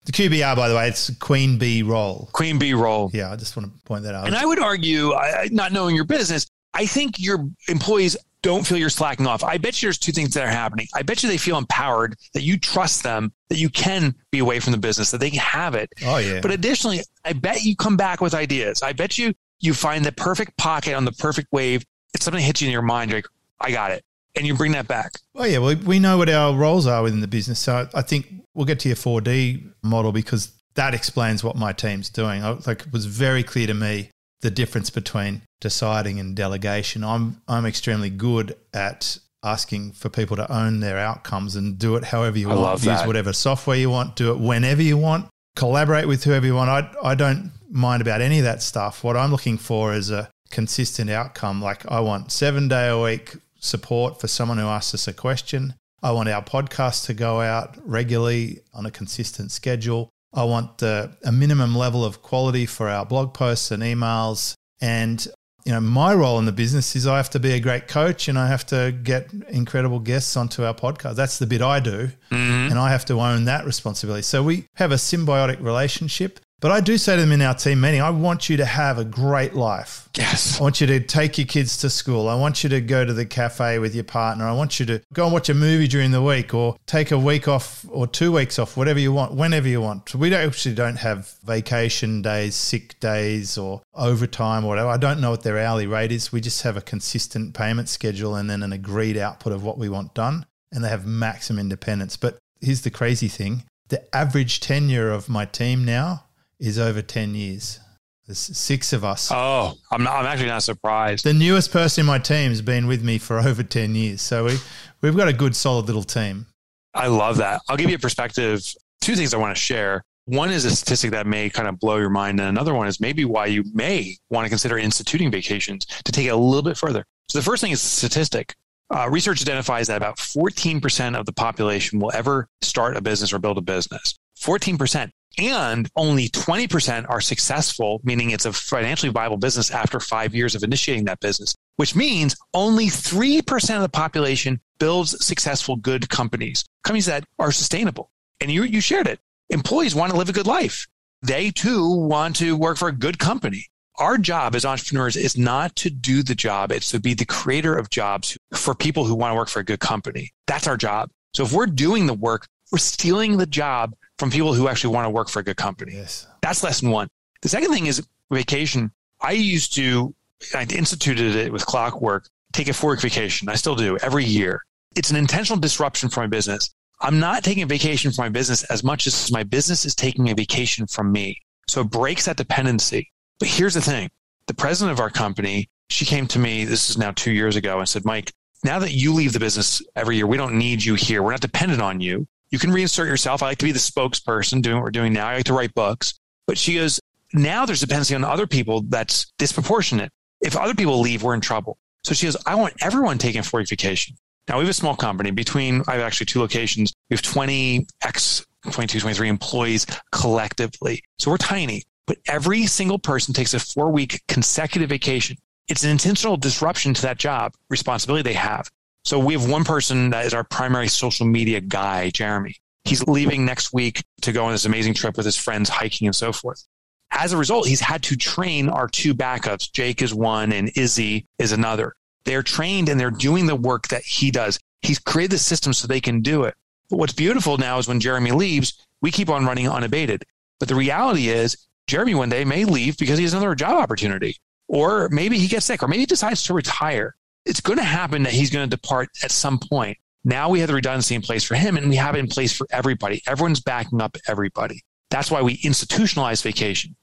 the 0.05 0.11
QBR, 0.13 0.55
by 0.55 0.69
the 0.69 0.75
way, 0.75 0.87
it's 0.87 1.13
Queen 1.19 1.57
Bee 1.57 1.83
Role. 1.83 2.29
Queen 2.31 2.57
Bee 2.57 2.73
Role. 2.73 3.11
Yeah, 3.13 3.31
I 3.31 3.35
just 3.35 3.57
want 3.57 3.73
to 3.73 3.83
point 3.83 4.03
that 4.03 4.15
out. 4.15 4.27
And 4.27 4.35
I 4.35 4.45
would 4.45 4.59
argue, 4.59 5.13
not 5.51 5.73
knowing 5.73 5.95
your 5.95 6.05
business, 6.05 6.47
I 6.73 6.85
think 6.85 7.19
your 7.19 7.45
employees 7.67 8.15
don't 8.43 8.65
feel 8.65 8.77
you're 8.77 8.89
slacking 8.89 9.27
off. 9.27 9.43
I 9.43 9.57
bet 9.57 9.81
you 9.81 9.87
there's 9.87 9.97
two 9.97 10.11
things 10.11 10.33
that 10.33 10.43
are 10.43 10.49
happening. 10.49 10.87
I 10.93 11.01
bet 11.01 11.23
you 11.23 11.29
they 11.29 11.37
feel 11.37 11.57
empowered 11.57 12.15
that 12.33 12.43
you 12.43 12.57
trust 12.57 13.03
them, 13.03 13.33
that 13.49 13.57
you 13.57 13.69
can 13.69 14.15
be 14.31 14.39
away 14.39 14.59
from 14.59 14.71
the 14.71 14.77
business, 14.77 15.11
that 15.11 15.19
they 15.19 15.29
can 15.29 15.39
have 15.39 15.75
it. 15.75 15.89
Oh, 16.05 16.17
yeah. 16.17 16.39
But 16.41 16.51
additionally, 16.51 17.01
I 17.25 17.33
bet 17.33 17.63
you 17.63 17.75
come 17.75 17.97
back 17.97 18.21
with 18.21 18.33
ideas. 18.33 18.81
I 18.81 18.93
bet 18.93 19.17
you 19.17 19.33
you 19.59 19.73
find 19.73 20.05
the 20.05 20.11
perfect 20.11 20.55
pocket 20.57 20.93
on 20.93 21.05
the 21.05 21.11
perfect 21.13 21.47
wave. 21.51 21.83
It's 22.13 22.23
something 22.25 22.43
hits 22.43 22.61
you 22.61 22.67
in 22.67 22.71
your 22.71 22.81
mind. 22.81 23.11
You're 23.11 23.17
like, 23.17 23.27
I 23.59 23.71
got 23.71 23.91
it. 23.91 24.03
And 24.35 24.45
you 24.45 24.55
bring 24.55 24.73
that 24.73 24.87
back. 24.87 25.13
Oh, 25.35 25.45
yeah. 25.45 25.57
Well, 25.57 25.75
we 25.75 25.97
know 25.97 26.19
what 26.19 26.29
our 26.29 26.55
roles 26.55 26.85
are 26.85 27.01
within 27.01 27.21
the 27.21 27.27
business. 27.27 27.59
So 27.59 27.89
I 27.93 28.01
think 28.03 28.27
we'll 28.53 28.67
get 28.67 28.79
to 28.81 28.89
your 28.89 28.95
4D 28.95 29.73
model 29.83 30.11
because 30.11 30.51
that 30.75 30.93
explains 30.93 31.43
what 31.43 31.55
my 31.55 31.73
team's 31.73 32.09
doing. 32.09 32.43
I, 32.43 32.51
like 32.67 32.81
it 32.81 32.93
was 32.93 33.07
very 33.07 33.41
clear 33.41 33.65
to 33.65 33.73
me 33.73 34.11
the 34.41 34.51
difference 34.51 34.89
between 34.89 35.41
deciding 35.59 36.19
and 36.19 36.35
delegation. 36.35 37.03
I'm 37.03 37.41
I'm 37.47 37.65
extremely 37.65 38.09
good 38.09 38.55
at 38.73 39.17
asking 39.43 39.91
for 39.93 40.09
people 40.09 40.35
to 40.37 40.51
own 40.51 40.79
their 40.79 40.97
outcomes 40.97 41.55
and 41.55 41.77
do 41.77 41.95
it 41.95 42.05
however 42.05 42.37
you 42.37 42.49
I 42.51 42.55
want. 42.55 42.83
Use 42.83 43.05
whatever 43.05 43.33
software 43.33 43.77
you 43.77 43.89
want, 43.89 44.15
do 44.15 44.31
it 44.31 44.39
whenever 44.39 44.81
you 44.81 44.97
want, 44.97 45.27
collaborate 45.55 46.07
with 46.07 46.23
whoever 46.23 46.45
you 46.45 46.55
want. 46.55 46.69
I 46.69 47.11
I 47.11 47.15
don't 47.15 47.51
mind 47.69 48.01
about 48.01 48.21
any 48.21 48.39
of 48.39 48.45
that 48.45 48.61
stuff. 48.61 49.03
What 49.03 49.17
I'm 49.17 49.31
looking 49.31 49.57
for 49.57 49.93
is 49.93 50.11
a 50.11 50.29
consistent 50.49 51.09
outcome. 51.09 51.61
Like 51.61 51.89
I 51.89 51.99
want 51.99 52.31
seven 52.31 52.67
day 52.67 52.89
a 52.89 52.99
week 52.99 53.35
support 53.59 54.21
for 54.21 54.27
someone 54.27 54.57
who 54.57 54.67
asks 54.67 54.93
us 54.93 55.07
a 55.07 55.13
question. 55.13 55.73
I 56.03 56.11
want 56.11 56.29
our 56.29 56.43
podcast 56.43 57.05
to 57.07 57.13
go 57.13 57.41
out 57.41 57.75
regularly 57.83 58.59
on 58.73 58.85
a 58.85 58.91
consistent 58.91 59.51
schedule. 59.51 60.09
I 60.33 60.43
want 60.43 60.83
uh, 60.83 61.09
a 61.23 61.31
minimum 61.31 61.75
level 61.75 62.03
of 62.03 62.21
quality 62.21 62.65
for 62.65 62.89
our 62.89 63.05
blog 63.05 63.33
posts 63.33 63.71
and 63.71 63.81
emails. 63.81 64.53
And 64.81 65.25
you 65.67 65.73
know, 65.73 65.81
my 65.81 66.13
role 66.13 66.39
in 66.39 66.45
the 66.45 66.53
business 66.53 66.95
is 66.95 67.05
I 67.05 67.17
have 67.17 67.29
to 67.31 67.41
be 67.41 67.51
a 67.51 67.59
great 67.59 67.89
coach 67.89 68.29
and 68.29 68.39
I 68.39 68.47
have 68.47 68.65
to 68.67 68.97
get 69.03 69.33
incredible 69.49 69.99
guests 69.99 70.37
onto 70.37 70.63
our 70.63 70.73
podcast. 70.73 71.15
That's 71.15 71.39
the 71.39 71.45
bit 71.45 71.61
I 71.61 71.81
do. 71.81 72.09
Mm-hmm. 72.31 72.71
And 72.71 72.79
I 72.79 72.89
have 72.89 73.03
to 73.05 73.19
own 73.19 73.43
that 73.45 73.65
responsibility. 73.65 74.21
So 74.21 74.41
we 74.41 74.65
have 74.75 74.93
a 74.93 74.95
symbiotic 74.95 75.61
relationship. 75.61 76.39
But 76.59 76.71
I 76.71 76.81
do 76.81 76.97
say 76.97 77.15
to 77.15 77.21
them 77.21 77.31
in 77.31 77.41
our 77.43 77.53
team 77.53 77.81
meeting, 77.81 78.01
I 78.01 78.09
want 78.09 78.49
you 78.49 78.57
to 78.57 78.65
have 78.65 78.97
a 78.97 79.05
great 79.05 79.53
life. 79.53 80.09
Yes. 80.17 80.59
I 80.59 80.63
want 80.63 80.81
you 80.81 80.87
to 80.87 80.99
take 80.99 81.37
your 81.37 81.45
kids 81.45 81.77
to 81.77 81.89
school. 81.91 82.27
I 82.27 82.33
want 82.33 82.63
you 82.63 82.69
to 82.71 82.81
go 82.81 83.05
to 83.05 83.13
the 83.13 83.27
cafe 83.27 83.77
with 83.77 83.93
your 83.93 84.03
partner. 84.03 84.47
I 84.47 84.53
want 84.53 84.79
you 84.79 84.85
to 84.87 84.99
go 85.13 85.25
and 85.25 85.33
watch 85.33 85.49
a 85.49 85.53
movie 85.53 85.87
during 85.87 86.09
the 86.09 86.21
week 86.21 86.55
or 86.55 86.75
take 86.87 87.11
a 87.11 87.19
week 87.19 87.47
off 87.47 87.85
or 87.89 88.07
two 88.07 88.31
weeks 88.31 88.57
off, 88.57 88.75
whatever 88.75 88.99
you 88.99 89.13
want, 89.13 89.35
whenever 89.35 89.67
you 89.67 89.81
want. 89.81 90.15
We 90.15 90.31
don't, 90.31 90.47
actually 90.47 90.73
don't 90.73 90.95
have 90.95 91.31
vacation 91.45 92.23
days, 92.23 92.55
sick 92.55 92.99
days, 92.99 93.55
or 93.59 93.83
overtime 93.93 94.65
or 94.65 94.69
whatever. 94.69 94.89
I 94.89 94.97
don't 94.97 95.21
know 95.21 95.29
what 95.29 95.43
their 95.43 95.59
hourly 95.59 95.85
rate 95.85 96.11
is. 96.11 96.31
We 96.31 96.41
just 96.41 96.63
have 96.63 96.75
a 96.75 96.81
consistent 96.81 97.53
payment 97.53 97.87
schedule 97.87 98.33
and 98.33 98.49
then 98.49 98.63
an 98.63 98.73
agreed 98.73 99.17
output 99.17 99.53
of 99.53 99.63
what 99.63 99.77
we 99.77 99.89
want 99.89 100.15
done. 100.15 100.47
And 100.71 100.83
they 100.83 100.89
have 100.89 101.05
maximum 101.05 101.59
independence. 101.59 102.17
But 102.17 102.39
here's 102.61 102.81
the 102.81 102.89
crazy 102.89 103.27
thing 103.27 103.63
the 103.89 104.03
average 104.15 104.59
tenure 104.59 105.11
of 105.11 105.29
my 105.29 105.45
team 105.45 105.85
now 105.85 106.23
is 106.59 106.79
over 106.79 107.01
10 107.01 107.35
years. 107.35 107.79
There's 108.25 108.39
six 108.39 108.91
of 108.91 109.05
us. 109.05 109.31
Oh, 109.33 109.73
I'm, 109.89 110.03
not, 110.03 110.13
I'm 110.13 110.25
actually 110.25 110.49
not 110.49 110.63
surprised. 110.63 111.23
The 111.23 111.33
newest 111.33 111.71
person 111.71 112.01
in 112.01 112.07
my 112.07 112.19
team 112.19 112.49
has 112.49 112.61
been 112.61 112.87
with 112.87 113.03
me 113.03 113.17
for 113.17 113.39
over 113.47 113.63
10 113.63 113.95
years. 113.95 114.21
So 114.21 114.45
we, 114.45 114.57
we've 115.01 115.15
got 115.15 115.27
a 115.27 115.33
good, 115.33 115.55
solid 115.55 115.85
little 115.85 116.03
team. 116.03 116.47
I 116.93 117.07
love 117.07 117.37
that. 117.37 117.61
I'll 117.69 117.77
give 117.77 117.89
you 117.89 117.95
a 117.95 117.99
perspective. 117.99 118.61
Two 119.01 119.15
things 119.15 119.33
I 119.33 119.37
want 119.37 119.55
to 119.55 119.61
share. 119.61 120.03
One 120.25 120.51
is 120.51 120.65
a 120.65 120.75
statistic 120.75 121.11
that 121.11 121.25
may 121.25 121.49
kind 121.49 121.69
of 121.69 121.79
blow 121.79 121.95
your 121.97 122.09
mind, 122.09 122.41
and 122.41 122.49
another 122.49 122.73
one 122.73 122.87
is 122.87 122.99
maybe 122.99 123.23
why 123.23 123.45
you 123.45 123.63
may 123.73 124.17
want 124.29 124.43
to 124.43 124.49
consider 124.49 124.77
instituting 124.77 125.31
vacations 125.31 125.85
to 125.85 126.11
take 126.11 126.25
it 126.25 126.29
a 126.29 126.35
little 126.35 126.63
bit 126.63 126.75
further. 126.75 127.05
So 127.29 127.39
the 127.39 127.45
first 127.45 127.61
thing 127.61 127.71
is 127.71 127.81
a 127.81 127.87
statistic. 127.87 128.53
Uh, 128.93 129.07
research 129.09 129.41
identifies 129.41 129.87
that 129.87 129.97
about 129.97 130.17
14% 130.17 131.17
of 131.17 131.25
the 131.25 131.31
population 131.31 131.99
will 131.99 132.11
ever 132.13 132.47
start 132.61 132.97
a 132.97 133.01
business 133.01 133.31
or 133.31 133.39
build 133.39 133.57
a 133.57 133.61
business. 133.61 134.15
14% 134.39 135.11
and 135.37 135.89
only 135.95 136.29
20% 136.29 137.09
are 137.09 137.21
successful, 137.21 138.01
meaning 138.03 138.31
it's 138.31 138.45
a 138.45 138.53
financially 138.53 139.11
viable 139.11 139.37
business 139.37 139.69
after 139.69 139.99
five 139.99 140.33
years 140.33 140.55
of 140.55 140.63
initiating 140.63 141.05
that 141.05 141.19
business, 141.19 141.55
which 141.75 141.95
means 141.95 142.35
only 142.53 142.87
3% 142.87 143.75
of 143.75 143.81
the 143.81 143.89
population 143.89 144.59
builds 144.79 145.25
successful, 145.25 145.75
good 145.75 146.09
companies, 146.09 146.65
companies 146.83 147.05
that 147.05 147.23
are 147.39 147.51
sustainable. 147.51 148.11
And 148.41 148.51
you, 148.51 148.63
you 148.63 148.81
shared 148.81 149.07
it. 149.07 149.19
Employees 149.49 149.95
want 149.95 150.11
to 150.11 150.17
live 150.17 150.29
a 150.29 150.33
good 150.33 150.47
life. 150.47 150.87
They 151.21 151.51
too 151.51 151.87
want 151.87 152.35
to 152.37 152.55
work 152.55 152.77
for 152.77 152.87
a 152.87 152.93
good 152.93 153.19
company. 153.19 153.67
Our 153.99 154.17
job 154.17 154.55
as 154.55 154.65
entrepreneurs 154.65 155.15
is 155.15 155.37
not 155.37 155.75
to 155.77 155.89
do 155.89 156.21
the 156.21 156.35
job. 156.35 156.71
It's 156.71 156.91
to 156.91 156.99
be 156.99 157.15
the 157.15 157.25
creator 157.25 157.75
of 157.75 157.89
jobs 157.89 158.37
for 158.53 158.75
people 158.75 159.05
who 159.05 159.15
want 159.15 159.31
to 159.31 159.35
work 159.35 159.49
for 159.49 159.59
a 159.59 159.65
good 159.65 159.79
company. 159.79 160.31
That's 160.45 160.67
our 160.67 160.77
job. 160.77 161.09
So 161.33 161.43
if 161.43 161.51
we're 161.51 161.65
doing 161.65 162.05
the 162.05 162.13
work, 162.13 162.45
we're 162.71 162.77
stealing 162.77 163.37
the 163.37 163.47
job 163.47 163.95
from 164.17 164.31
people 164.31 164.53
who 164.53 164.67
actually 164.67 164.93
want 164.93 165.05
to 165.05 165.09
work 165.09 165.29
for 165.29 165.39
a 165.39 165.43
good 165.43 165.57
company. 165.57 165.93
Yes. 165.93 166.27
That's 166.41 166.63
lesson 166.63 166.89
one. 166.89 167.07
The 167.41 167.49
second 167.49 167.71
thing 167.71 167.85
is 167.85 168.05
vacation. 168.31 168.91
I 169.21 169.31
used 169.31 169.75
to, 169.75 170.13
I 170.55 170.63
instituted 170.63 171.35
it 171.35 171.51
with 171.51 171.65
clockwork, 171.65 172.27
take 172.53 172.67
a 172.67 172.73
four 172.73 172.91
week 172.91 173.01
vacation. 173.01 173.49
I 173.49 173.55
still 173.55 173.75
do 173.75 173.97
every 173.97 174.25
year. 174.25 174.61
It's 174.95 175.11
an 175.11 175.15
intentional 175.15 175.59
disruption 175.59 176.09
for 176.09 176.21
my 176.21 176.27
business. 176.27 176.73
I'm 177.01 177.19
not 177.19 177.43
taking 177.43 177.63
a 177.63 177.67
vacation 177.67 178.11
from 178.11 178.25
my 178.25 178.29
business 178.29 178.63
as 178.65 178.83
much 178.83 179.05
as 179.05 179.31
my 179.31 179.43
business 179.43 179.85
is 179.85 179.93
taking 179.93 180.29
a 180.29 180.35
vacation 180.35 180.87
from 180.87 181.11
me. 181.11 181.39
So 181.67 181.81
it 181.81 181.91
breaks 181.91 182.25
that 182.25 182.37
dependency. 182.37 183.11
But 183.39 183.49
here's 183.49 183.75
the 183.75 183.81
thing 183.81 184.09
the 184.47 184.53
president 184.53 184.93
of 184.93 184.99
our 184.99 185.09
company, 185.09 185.69
she 185.89 186.05
came 186.05 186.25
to 186.27 186.39
me, 186.39 186.65
this 186.65 186.89
is 186.89 186.97
now 186.97 187.11
two 187.11 187.31
years 187.31 187.55
ago, 187.55 187.79
and 187.79 187.87
said, 187.87 188.05
Mike, 188.05 188.33
now 188.63 188.79
that 188.79 188.93
you 188.93 189.13
leave 189.13 189.33
the 189.33 189.39
business 189.39 189.81
every 189.95 190.15
year, 190.15 190.25
we 190.25 190.37
don't 190.37 190.57
need 190.57 190.83
you 190.83 190.95
here. 190.95 191.21
We're 191.21 191.31
not 191.31 191.41
dependent 191.41 191.81
on 191.81 192.01
you. 192.01 192.27
You 192.49 192.59
can 192.59 192.71
reinsert 192.71 193.07
yourself. 193.07 193.43
I 193.43 193.47
like 193.47 193.57
to 193.59 193.65
be 193.65 193.71
the 193.71 193.79
spokesperson 193.79 194.61
doing 194.61 194.77
what 194.77 194.83
we're 194.83 194.91
doing 194.91 195.13
now. 195.13 195.27
I 195.27 195.37
like 195.37 195.45
to 195.45 195.53
write 195.53 195.73
books. 195.73 196.13
But 196.45 196.57
she 196.57 196.75
goes, 196.75 196.99
now 197.33 197.65
there's 197.65 197.81
dependency 197.81 198.15
on 198.15 198.23
other 198.23 198.47
people 198.47 198.83
that's 198.87 199.31
disproportionate. 199.37 200.11
If 200.41 200.55
other 200.55 200.73
people 200.73 200.99
leave, 200.99 201.23
we're 201.23 201.33
in 201.33 201.41
trouble. 201.41 201.77
So 202.03 202.13
she 202.13 202.25
goes, 202.25 202.37
I 202.45 202.55
want 202.55 202.73
everyone 202.81 203.17
taking 203.17 203.41
vacation. 203.41 204.15
Now 204.47 204.57
we 204.57 204.63
have 204.63 204.69
a 204.69 204.73
small 204.73 204.95
company 204.95 205.31
between, 205.31 205.83
I 205.87 205.93
have 205.93 206.01
actually 206.01 206.27
two 206.27 206.39
locations. 206.39 206.93
We 207.09 207.15
have 207.15 207.21
20 207.21 207.85
X, 208.01 208.45
22, 208.71 209.01
23 209.01 209.27
employees 209.27 209.85
collectively. 210.13 211.03
So 211.19 211.31
we're 211.31 211.37
tiny, 211.37 211.83
but 212.05 212.17
every 212.27 212.65
single 212.65 212.97
person 212.97 213.33
takes 213.33 213.53
a 213.53 213.59
four 213.59 213.91
week 213.91 214.21
consecutive 214.29 214.89
vacation. 214.89 215.35
It's 215.67 215.83
an 215.83 215.89
intentional 215.89 216.37
disruption 216.37 216.93
to 216.93 217.01
that 217.01 217.17
job 217.17 217.53
responsibility 217.69 218.23
they 218.23 218.35
have. 218.35 218.69
So 219.07 219.17
we 219.17 219.35
have 219.35 219.49
one 219.49 219.63
person 219.63 220.09
that 220.09 220.25
is 220.25 220.33
our 220.33 220.43
primary 220.43 220.89
social 220.89 221.25
media 221.25 221.61
guy, 221.61 222.09
Jeremy. 222.09 222.57
He's 222.83 223.07
leaving 223.07 223.45
next 223.45 223.71
week 223.71 224.03
to 224.23 224.33
go 224.33 224.43
on 224.43 224.51
this 224.51 224.65
amazing 224.65 224.95
trip 224.95 225.15
with 225.15 225.25
his 225.25 225.37
friends 225.37 225.69
hiking 225.69 226.07
and 226.07 226.15
so 226.15 226.33
forth. 226.33 226.67
As 227.11 227.31
a 227.31 227.37
result, 227.37 227.69
he's 227.69 227.79
had 227.79 228.03
to 228.03 228.17
train 228.17 228.67
our 228.67 228.89
two 228.89 229.13
backups. 229.15 229.71
Jake 229.71 230.01
is 230.01 230.13
one 230.13 230.51
and 230.51 230.69
Izzy 230.75 231.25
is 231.39 231.53
another. 231.53 231.93
They're 232.25 232.43
trained 232.43 232.89
and 232.89 232.99
they're 232.99 233.09
doing 233.09 233.45
the 233.45 233.55
work 233.55 233.87
that 233.87 234.03
he 234.03 234.29
does. 234.29 234.59
He's 234.81 234.99
created 234.99 235.31
the 235.31 235.39
system 235.39 235.71
so 235.71 235.87
they 235.87 236.01
can 236.01 236.19
do 236.19 236.43
it. 236.43 236.55
But 236.89 236.97
what's 236.97 237.13
beautiful 237.13 237.57
now 237.57 237.77
is 237.77 237.87
when 237.87 238.01
Jeremy 238.01 238.31
leaves, 238.31 238.85
we 239.01 239.11
keep 239.11 239.29
on 239.29 239.45
running 239.45 239.69
unabated. 239.69 240.25
But 240.59 240.67
the 240.67 240.75
reality 240.75 241.29
is, 241.29 241.55
Jeremy 241.87 242.15
one 242.15 242.27
day 242.27 242.43
may 242.43 242.65
leave 242.65 242.97
because 242.97 243.17
he 243.17 243.23
has 243.23 243.31
another 243.31 243.55
job 243.55 243.81
opportunity, 243.81 244.35
or 244.67 245.07
maybe 245.13 245.37
he 245.37 245.47
gets 245.47 245.65
sick, 245.65 245.81
or 245.81 245.87
maybe 245.87 246.01
he 246.01 246.07
decides 246.07 246.43
to 246.43 246.53
retire. 246.53 247.15
It's 247.47 247.61
going 247.61 247.77
to 247.79 247.83
happen 247.83 248.23
that 248.23 248.33
he's 248.33 248.49
going 248.49 248.69
to 248.69 248.75
depart 248.75 249.09
at 249.23 249.31
some 249.31 249.59
point. 249.59 249.97
Now 250.23 250.49
we 250.49 250.59
have 250.59 250.67
the 250.67 250.73
redundancy 250.75 251.15
in 251.15 251.21
place 251.21 251.43
for 251.43 251.55
him 251.55 251.77
and 251.77 251.89
we 251.89 251.95
have 251.95 252.15
it 252.15 252.19
in 252.19 252.27
place 252.27 252.51
for 252.51 252.67
everybody. 252.69 253.21
Everyone's 253.27 253.61
backing 253.61 254.01
up 254.01 254.17
everybody. 254.27 254.81
That's 255.09 255.31
why 255.31 255.41
we 255.41 255.57
institutionalize 255.57 256.43
vacation. 256.43 256.95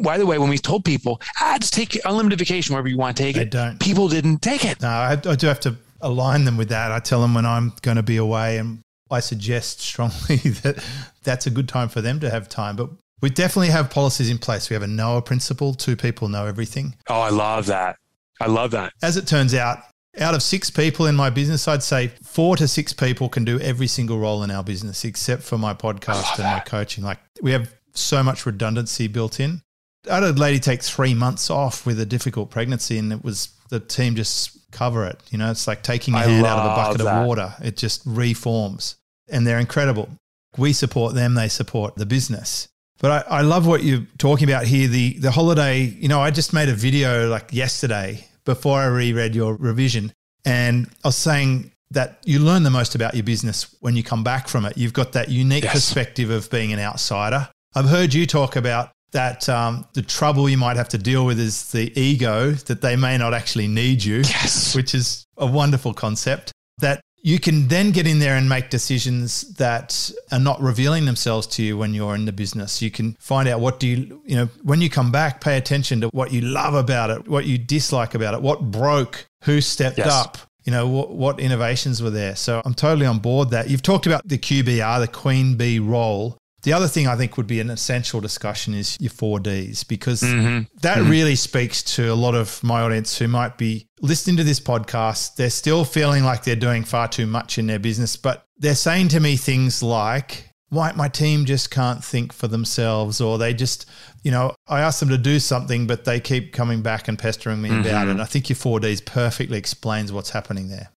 By 0.00 0.18
the 0.18 0.26
way, 0.26 0.38
when 0.38 0.48
we 0.50 0.58
told 0.58 0.84
people, 0.84 1.20
ah, 1.40 1.56
just 1.60 1.74
take 1.74 1.98
unlimited 2.04 2.38
vacation 2.38 2.74
wherever 2.74 2.88
you 2.88 2.96
want 2.96 3.16
to 3.16 3.22
take 3.22 3.36
they 3.36 3.42
it, 3.42 3.50
don't. 3.50 3.78
people 3.78 4.08
didn't 4.08 4.38
take 4.38 4.64
it. 4.64 4.80
No, 4.80 4.88
I, 4.88 5.12
I 5.12 5.36
do 5.36 5.46
have 5.46 5.60
to 5.60 5.76
align 6.00 6.44
them 6.44 6.56
with 6.56 6.70
that. 6.70 6.90
I 6.90 6.98
tell 6.98 7.20
them 7.20 7.34
when 7.34 7.46
I'm 7.46 7.72
going 7.82 7.96
to 7.96 8.02
be 8.02 8.16
away, 8.16 8.58
and 8.58 8.80
I 9.10 9.20
suggest 9.20 9.80
strongly 9.80 10.36
that 10.62 10.82
that's 11.22 11.46
a 11.46 11.50
good 11.50 11.68
time 11.68 11.88
for 11.90 12.00
them 12.00 12.18
to 12.20 12.30
have 12.30 12.48
time. 12.48 12.76
But 12.76 12.90
we 13.20 13.30
definitely 13.30 13.68
have 13.68 13.90
policies 13.90 14.30
in 14.30 14.38
place. 14.38 14.70
We 14.70 14.74
have 14.74 14.82
a 14.82 14.88
knower 14.88 15.20
principle. 15.20 15.74
Two 15.74 15.96
people 15.96 16.28
know 16.28 16.46
everything. 16.46 16.96
Oh, 17.08 17.20
I 17.20 17.30
love 17.30 17.66
that. 17.66 17.96
I 18.40 18.46
love 18.46 18.72
that. 18.72 18.92
As 19.02 19.16
it 19.16 19.26
turns 19.26 19.54
out, 19.54 19.78
out 20.18 20.34
of 20.34 20.42
six 20.42 20.70
people 20.70 21.06
in 21.06 21.14
my 21.14 21.30
business, 21.30 21.66
I'd 21.66 21.82
say 21.82 22.08
four 22.22 22.56
to 22.56 22.68
six 22.68 22.92
people 22.92 23.28
can 23.28 23.44
do 23.44 23.58
every 23.60 23.86
single 23.86 24.18
role 24.18 24.42
in 24.42 24.50
our 24.50 24.62
business 24.62 25.04
except 25.04 25.42
for 25.42 25.58
my 25.58 25.74
podcast 25.74 26.38
and 26.38 26.44
my 26.44 26.60
coaching. 26.60 27.04
Like 27.04 27.18
we 27.42 27.52
have 27.52 27.72
so 27.94 28.22
much 28.22 28.46
redundancy 28.46 29.08
built 29.08 29.40
in. 29.40 29.62
I 30.10 30.16
had 30.16 30.24
a 30.24 30.32
lady 30.32 30.60
take 30.60 30.82
three 30.82 31.14
months 31.14 31.50
off 31.50 31.86
with 31.86 31.98
a 31.98 32.06
difficult 32.06 32.50
pregnancy, 32.50 32.98
and 32.98 33.12
it 33.12 33.24
was 33.24 33.48
the 33.70 33.80
team 33.80 34.16
just 34.16 34.70
cover 34.70 35.06
it. 35.06 35.18
You 35.30 35.38
know, 35.38 35.50
it's 35.50 35.66
like 35.66 35.82
taking 35.82 36.14
a 36.14 36.18
hand 36.18 36.44
out 36.44 36.58
of 36.58 36.64
a 36.64 36.74
bucket 36.74 37.04
that. 37.04 37.22
of 37.22 37.26
water. 37.26 37.54
It 37.62 37.76
just 37.76 38.02
reforms, 38.04 38.96
and 39.28 39.46
they're 39.46 39.58
incredible. 39.58 40.10
We 40.58 40.72
support 40.72 41.14
them; 41.14 41.34
they 41.34 41.48
support 41.48 41.96
the 41.96 42.06
business. 42.06 42.68
But 43.00 43.26
I, 43.30 43.38
I 43.38 43.40
love 43.42 43.66
what 43.66 43.82
you're 43.82 44.06
talking 44.18 44.48
about 44.48 44.64
here. 44.66 44.88
The 44.88 45.18
the 45.18 45.30
holiday. 45.30 45.82
You 45.84 46.08
know, 46.08 46.20
I 46.20 46.30
just 46.30 46.52
made 46.52 46.68
a 46.68 46.74
video 46.74 47.28
like 47.28 47.52
yesterday 47.52 48.26
before 48.44 48.78
I 48.80 48.86
reread 48.86 49.34
your 49.34 49.54
revision, 49.56 50.12
and 50.44 50.88
I 51.04 51.08
was 51.08 51.16
saying 51.16 51.72
that 51.90 52.18
you 52.24 52.38
learn 52.38 52.62
the 52.62 52.70
most 52.70 52.94
about 52.94 53.14
your 53.14 53.22
business 53.24 53.74
when 53.80 53.94
you 53.96 54.02
come 54.02 54.24
back 54.24 54.48
from 54.48 54.64
it. 54.64 54.76
You've 54.76 54.92
got 54.92 55.12
that 55.12 55.28
unique 55.28 55.64
Yes. 55.64 55.72
perspective 55.74 56.30
of 56.30 56.50
being 56.50 56.72
an 56.72 56.78
outsider. 56.80 57.48
I've 57.74 57.88
heard 57.88 58.14
you 58.14 58.26
talk 58.26 58.56
about 58.56 58.90
that 59.12 59.48
um, 59.48 59.86
the 59.94 60.02
trouble 60.02 60.48
you 60.48 60.56
might 60.56 60.76
have 60.76 60.88
to 60.88 60.98
deal 60.98 61.24
with 61.24 61.38
is 61.38 61.70
the 61.70 61.92
ego 62.00 62.50
that 62.52 62.80
they 62.80 62.96
may 62.96 63.16
not 63.16 63.32
actually 63.32 63.68
need 63.68 64.02
you, 64.02 64.18
Yes. 64.18 64.74
which 64.74 64.94
is 64.94 65.24
a 65.36 65.46
wonderful 65.46 65.94
concept. 65.94 66.50
That 66.78 67.00
you 67.24 67.40
can 67.40 67.68
then 67.68 67.90
get 67.90 68.06
in 68.06 68.18
there 68.18 68.36
and 68.36 68.50
make 68.50 68.68
decisions 68.68 69.54
that 69.54 70.10
are 70.30 70.38
not 70.38 70.60
revealing 70.60 71.06
themselves 71.06 71.46
to 71.46 71.62
you 71.62 71.78
when 71.78 71.94
you're 71.94 72.14
in 72.14 72.26
the 72.26 72.32
business. 72.32 72.82
You 72.82 72.90
can 72.90 73.14
find 73.18 73.48
out 73.48 73.60
what 73.60 73.80
do 73.80 73.88
you, 73.88 74.20
you 74.26 74.36
know, 74.36 74.46
when 74.62 74.82
you 74.82 74.90
come 74.90 75.10
back, 75.10 75.40
pay 75.40 75.56
attention 75.56 76.02
to 76.02 76.08
what 76.08 76.34
you 76.34 76.42
love 76.42 76.74
about 76.74 77.08
it, 77.08 77.26
what 77.26 77.46
you 77.46 77.56
dislike 77.56 78.14
about 78.14 78.34
it, 78.34 78.42
what 78.42 78.70
broke, 78.70 79.26
who 79.44 79.62
stepped 79.62 79.96
Yes. 79.96 80.06
up, 80.12 80.36
you 80.64 80.70
know, 80.70 80.86
what, 80.86 81.12
what 81.12 81.40
innovations 81.40 82.02
were 82.02 82.10
there. 82.10 82.36
So 82.36 82.60
I'm 82.62 82.74
totally 82.74 83.06
on 83.06 83.20
board 83.20 83.50
that. 83.50 83.70
You've 83.70 83.82
talked 83.82 84.06
about 84.06 84.20
the 84.28 84.36
QBR, 84.36 85.00
the 85.00 85.08
Queen 85.08 85.56
Bee 85.56 85.78
role. 85.78 86.36
The 86.64 86.72
other 86.72 86.88
thing 86.88 87.06
I 87.06 87.14
think 87.14 87.36
would 87.36 87.46
be 87.46 87.60
an 87.60 87.68
essential 87.68 88.20
discussion 88.20 88.72
is 88.72 88.96
your 88.98 89.10
four 89.10 89.38
Ds 89.38 89.84
because 89.84 90.22
mm-hmm. 90.22 90.64
that 90.80 90.98
mm-hmm. 90.98 91.10
really 91.10 91.36
speaks 91.36 91.82
to 91.94 92.10
a 92.10 92.14
lot 92.14 92.34
of 92.34 92.62
my 92.64 92.80
audience 92.80 93.18
who 93.18 93.28
might 93.28 93.58
be 93.58 93.86
listening 94.00 94.38
to 94.38 94.44
this 94.44 94.60
podcast. 94.60 95.36
They're 95.36 95.50
still 95.50 95.84
feeling 95.84 96.24
like 96.24 96.44
they're 96.44 96.56
doing 96.56 96.84
far 96.84 97.06
too 97.06 97.26
much 97.26 97.58
in 97.58 97.66
their 97.66 97.78
business, 97.78 98.16
but 98.16 98.46
they're 98.56 98.74
saying 98.74 99.08
to 99.08 99.20
me 99.20 99.36
things 99.36 99.82
like, 99.82 100.50
why 100.70 100.90
my 100.92 101.06
team 101.06 101.44
just 101.44 101.70
can't 101.70 102.02
think 102.02 102.32
for 102.32 102.48
themselves 102.48 103.20
or 103.20 103.38
they 103.38 103.54
just 103.54 103.88
you 104.24 104.30
know 104.32 104.52
i 104.66 104.80
ask 104.80 104.98
them 104.98 105.08
to 105.08 105.18
do 105.18 105.38
something 105.38 105.86
but 105.86 106.04
they 106.04 106.18
keep 106.18 106.52
coming 106.52 106.82
back 106.82 107.06
and 107.06 107.16
pestering 107.16 107.62
me 107.62 107.68
about 107.68 107.78
it. 107.78 107.90
Mm-hmm. 107.90 108.10
And 108.10 108.22
i 108.22 108.24
think 108.24 108.48
your 108.48 108.56
4ds 108.56 109.04
perfectly 109.04 109.56
explains 109.56 110.10
what's 110.10 110.30
happening 110.30 110.68
there. 110.68 110.90